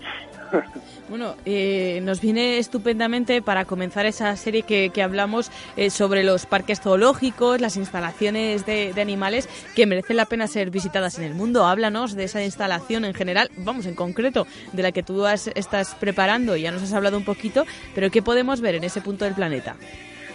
[1.09, 6.81] Bueno, eh, nos viene estupendamente para comenzar esa serie que, hablamos eh, sobre los parques
[6.81, 11.65] zoológicos, las instalaciones de, animales que merecen la pena ser visitadas en el mundo.
[11.65, 15.95] Háblanos de esa instalación en general, vamos, en concreto, de la que tú has- estás
[15.95, 16.57] preparando.
[16.57, 17.65] Ya nos has hablado un poquito,
[17.95, 19.77] pero ¿qué podemos ver en ese punto del planeta?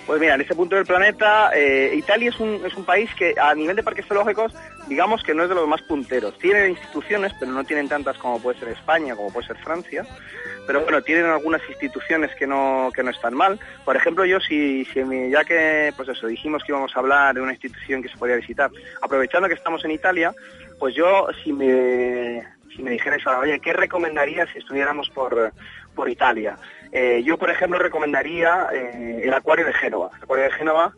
[0.05, 3.35] Pues mira, en ese punto del planeta, eh, Italia es un, es un país que
[3.39, 4.53] a nivel de parques zoológicos,
[4.87, 6.37] digamos que no es de los más punteros.
[6.39, 10.05] Tiene instituciones, pero no tienen tantas como puede ser España, como puede ser Francia.
[10.67, 13.59] Pero bueno, tienen algunas instituciones que no, que no están mal.
[13.85, 17.41] Por ejemplo, yo si, si ya que pues eso, dijimos que íbamos a hablar de
[17.41, 18.71] una institución que se podía visitar,
[19.01, 20.33] aprovechando que estamos en Italia,
[20.79, 22.43] pues yo si me,
[22.75, 25.53] si me dijerais ahora, oye, ¿qué recomendarías si estuviéramos por,
[25.95, 26.57] por Italia?
[26.91, 30.11] Eh, yo, por ejemplo, recomendaría eh, el acuario de Génova.
[30.17, 30.93] El acuario de Génova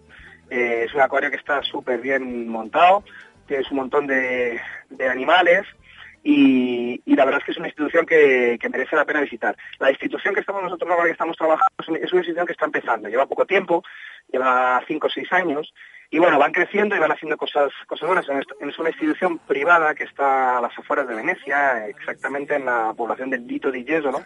[0.49, 3.03] eh, es un acuario que está súper bien montado,
[3.47, 4.59] tienes un montón de,
[5.09, 5.65] animales
[6.23, 9.55] y, la verdad es que es una institución que, merece la pena visitar.
[9.79, 13.09] La institución que estamos nosotros ahora que estamos trabajando es una institución que está empezando,
[13.09, 13.83] lleva poco tiempo,
[14.31, 15.73] lleva cinco o seis años,
[16.09, 18.27] y bueno, van creciendo y van haciendo cosas, cosas buenas.
[18.59, 23.31] Es una institución privada que está a las afueras de Venecia, exactamente en la población
[23.31, 24.23] del Dito di ¿no?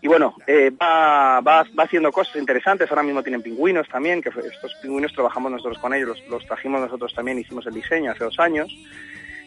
[0.00, 2.88] Y bueno, eh, va, va, va, haciendo cosas interesantes.
[2.90, 6.80] Ahora mismo tienen pingüinos también, que estos pingüinos trabajamos nosotros con ellos, los, los trajimos
[6.80, 8.72] nosotros también, hicimos el diseño hace dos años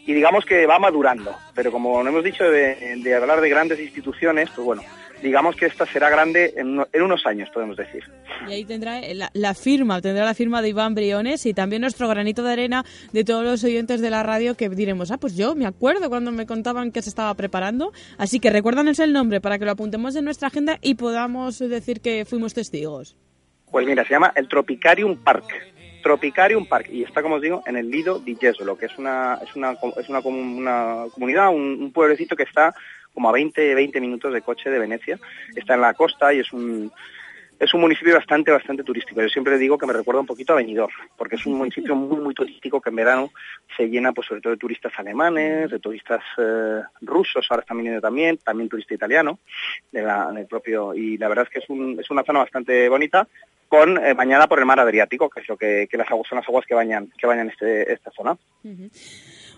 [0.06, 1.36] y digamos que va madurando.
[1.54, 4.82] Pero como no hemos dicho de, hablar de grandes instituciones, pues bueno,
[5.22, 8.02] digamos que esta será grande en, unos años, podemos decir.
[8.48, 9.00] Y ahí tendrá
[9.32, 13.24] la, firma, tendrá la firma de Iván Briones y también nuestro granito de arena de
[13.24, 16.46] todos los oyentes de la radio que diremos, ah, pues yo me acuerdo cuando me
[16.46, 17.92] contaban que se estaba preparando.
[18.18, 22.00] Así que recuérdanos el nombre para que lo apuntemos en nuestra agenda y podamos decir
[22.00, 23.16] que fuimos testigos.
[23.70, 25.44] Pues mira, se llama el Tropicarium Park.
[26.02, 29.38] Tropicarium Park y está, como os digo, en el Lido di Jesolo, que es una,
[29.42, 32.74] es una, es una, comunidad, un, pueblecito que está
[33.14, 35.18] como a 20, 20 minutos de coche de Venecia.
[35.54, 36.90] Está en la costa y es un,
[37.62, 39.22] es un municipio bastante, bastante turístico.
[39.22, 42.18] Yo siempre digo que me recuerda un poquito a Benidorm, porque es un municipio muy,
[42.18, 43.30] muy turístico que en verano
[43.76, 48.00] se llena, pues, sobre todo de turistas alemanes, de turistas eh, rusos, ahora están viniendo
[48.00, 49.38] también, también turista italiano,
[49.92, 52.88] de la, del propio, y la verdad es que es, un, es una zona bastante
[52.88, 53.28] bonita,
[53.68, 56.48] con eh, bañada por el mar Adriático, que es lo que, las aguas son las
[56.48, 58.36] aguas que bañan que bañan este, esta zona.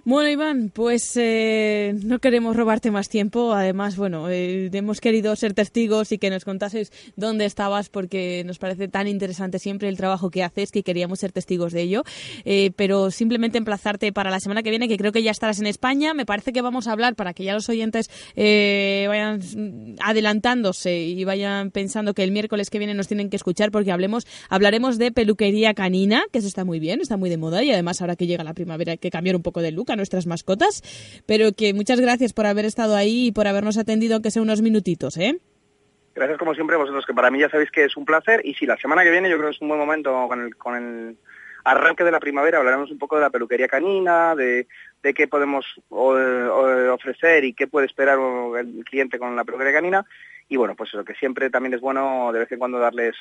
[0.06, 3.54] Bueno, Iván, pues eh, no queremos robarte más tiempo.
[3.54, 8.58] Además, bueno, eh, hemos querido ser testigos y que nos contases dónde estabas porque nos
[8.58, 12.02] parece tan interesante siempre el trabajo que haces que queríamos ser testigos de ello.
[12.44, 15.66] Eh, pero simplemente emplazarte para la semana que viene, que creo que ya estarás en
[15.66, 16.12] España.
[16.12, 19.40] Me parece que vamos a hablar para que ya los oyentes vayan
[20.00, 24.26] adelantándose y vayan pensando que el miércoles que viene nos tienen que escuchar porque hablemos,
[24.50, 28.02] hablaremos de peluquería canina, que eso está muy bien, está muy de moda y además
[28.02, 30.82] ahora que llega la primavera hay que cambiar un poco de look nuestras mascotas,
[31.26, 34.62] pero que muchas gracias por haber estado ahí y por habernos atendido, aunque sea unos
[34.62, 35.38] minutitos, ¿eh?
[36.14, 38.66] Gracias como siempre vosotros, que para mí ya sabéis que es un placer y si
[38.66, 41.16] la semana que viene yo creo que es un buen momento con el, con el
[41.64, 44.68] arranque de la primavera hablaremos un poco de la peluquería canina, de,
[45.02, 48.18] de qué podemos ofrecer y qué puede esperar
[48.60, 50.06] el cliente con la peluquería canina
[50.48, 53.16] y bueno, pues eso, que siempre también es bueno de vez en cuando darles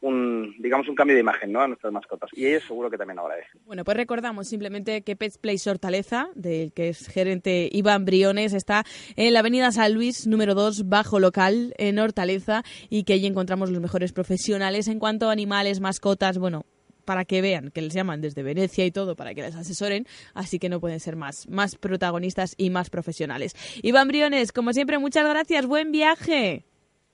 [0.00, 1.60] un, digamos, un cambio de imagen ¿no?
[1.60, 2.30] a nuestras mascotas.
[2.32, 3.60] Y ellos seguro que también lo agradecen.
[3.64, 8.84] Bueno, pues recordamos simplemente que Pets Place Hortaleza, del que es gerente Iván Briones, está
[9.16, 13.70] en la avenida San Luis, número 2, bajo local, en Hortaleza, y que allí encontramos
[13.70, 16.66] los mejores profesionales en cuanto a animales, mascotas, bueno,
[17.04, 20.58] para que vean que les llaman desde Venecia y todo para que les asesoren, así
[20.58, 23.54] que no pueden ser más, más protagonistas y más profesionales.
[23.82, 26.66] Iván Briones, como siempre, muchas gracias, buen viaje.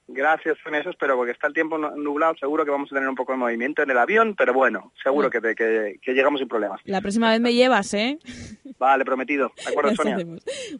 [0.07, 3.15] Gracias en eso, espero, porque está el tiempo nublado, seguro que vamos a tener un
[3.15, 6.81] poco de movimiento en el avión, pero bueno, seguro que, que, llegamos sin problemas.
[6.83, 8.19] La próxima vez me llevas, ¿eh?
[8.77, 9.51] Vale, prometido.
[9.63, 10.17] De acuerdo, Sonia.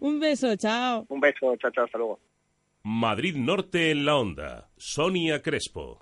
[0.01, 1.05] Un beso, chao.
[1.07, 2.19] Un beso, chao, chao, hasta luego.
[2.83, 4.69] Madrid Norte en la onda.
[4.75, 5.99] Sonia Crespo.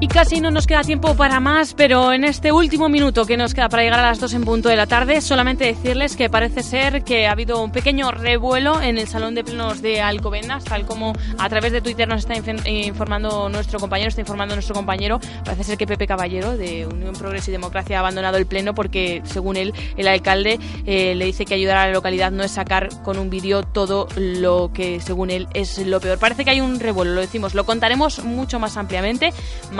[0.00, 3.54] Y casi no nos queda tiempo para más, pero en este último minuto que nos
[3.54, 6.62] queda para llegar a las 2 en punto de la tarde, solamente decirles que parece
[6.62, 10.84] ser que ha habido un pequeño revuelo en el Salón de Plenos de Alcobendas, tal
[10.84, 12.34] como a través de Twitter nos está
[12.66, 15.20] informando nuestro compañero, está informando nuestro compañero.
[15.44, 19.22] Parece ser que Pepe Caballero, de Unión Progreso y Democracia, ha abandonado el Pleno porque,
[19.24, 22.88] según él, el alcalde eh, le dice que ayudar a la localidad no es sacar
[23.04, 26.18] con un vídeo todo lo que, según él, es lo peor.
[26.18, 29.32] Parece que hay un revuelo, lo decimos, lo contaremos mucho más ampliamente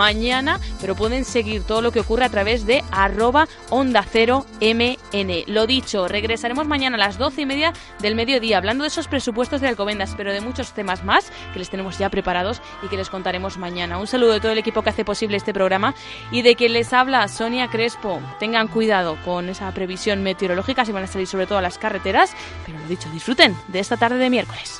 [0.05, 5.43] mañana, pero pueden seguir todo lo que ocurre a través de arroba onda cero mn.
[5.47, 9.61] Lo dicho, regresaremos mañana a las doce y media del mediodía hablando de esos presupuestos
[9.61, 13.09] de Alcobendas, pero de muchos temas más que les tenemos ya preparados y que les
[13.09, 13.97] contaremos mañana.
[13.97, 15.95] Un saludo de todo el equipo que hace posible este programa
[16.29, 18.21] y de quien les habla Sonia Crespo.
[18.39, 22.31] Tengan cuidado con esa previsión meteorológica si van a salir sobre todo a las carreteras,
[22.63, 24.79] pero lo dicho, disfruten de esta tarde de miércoles.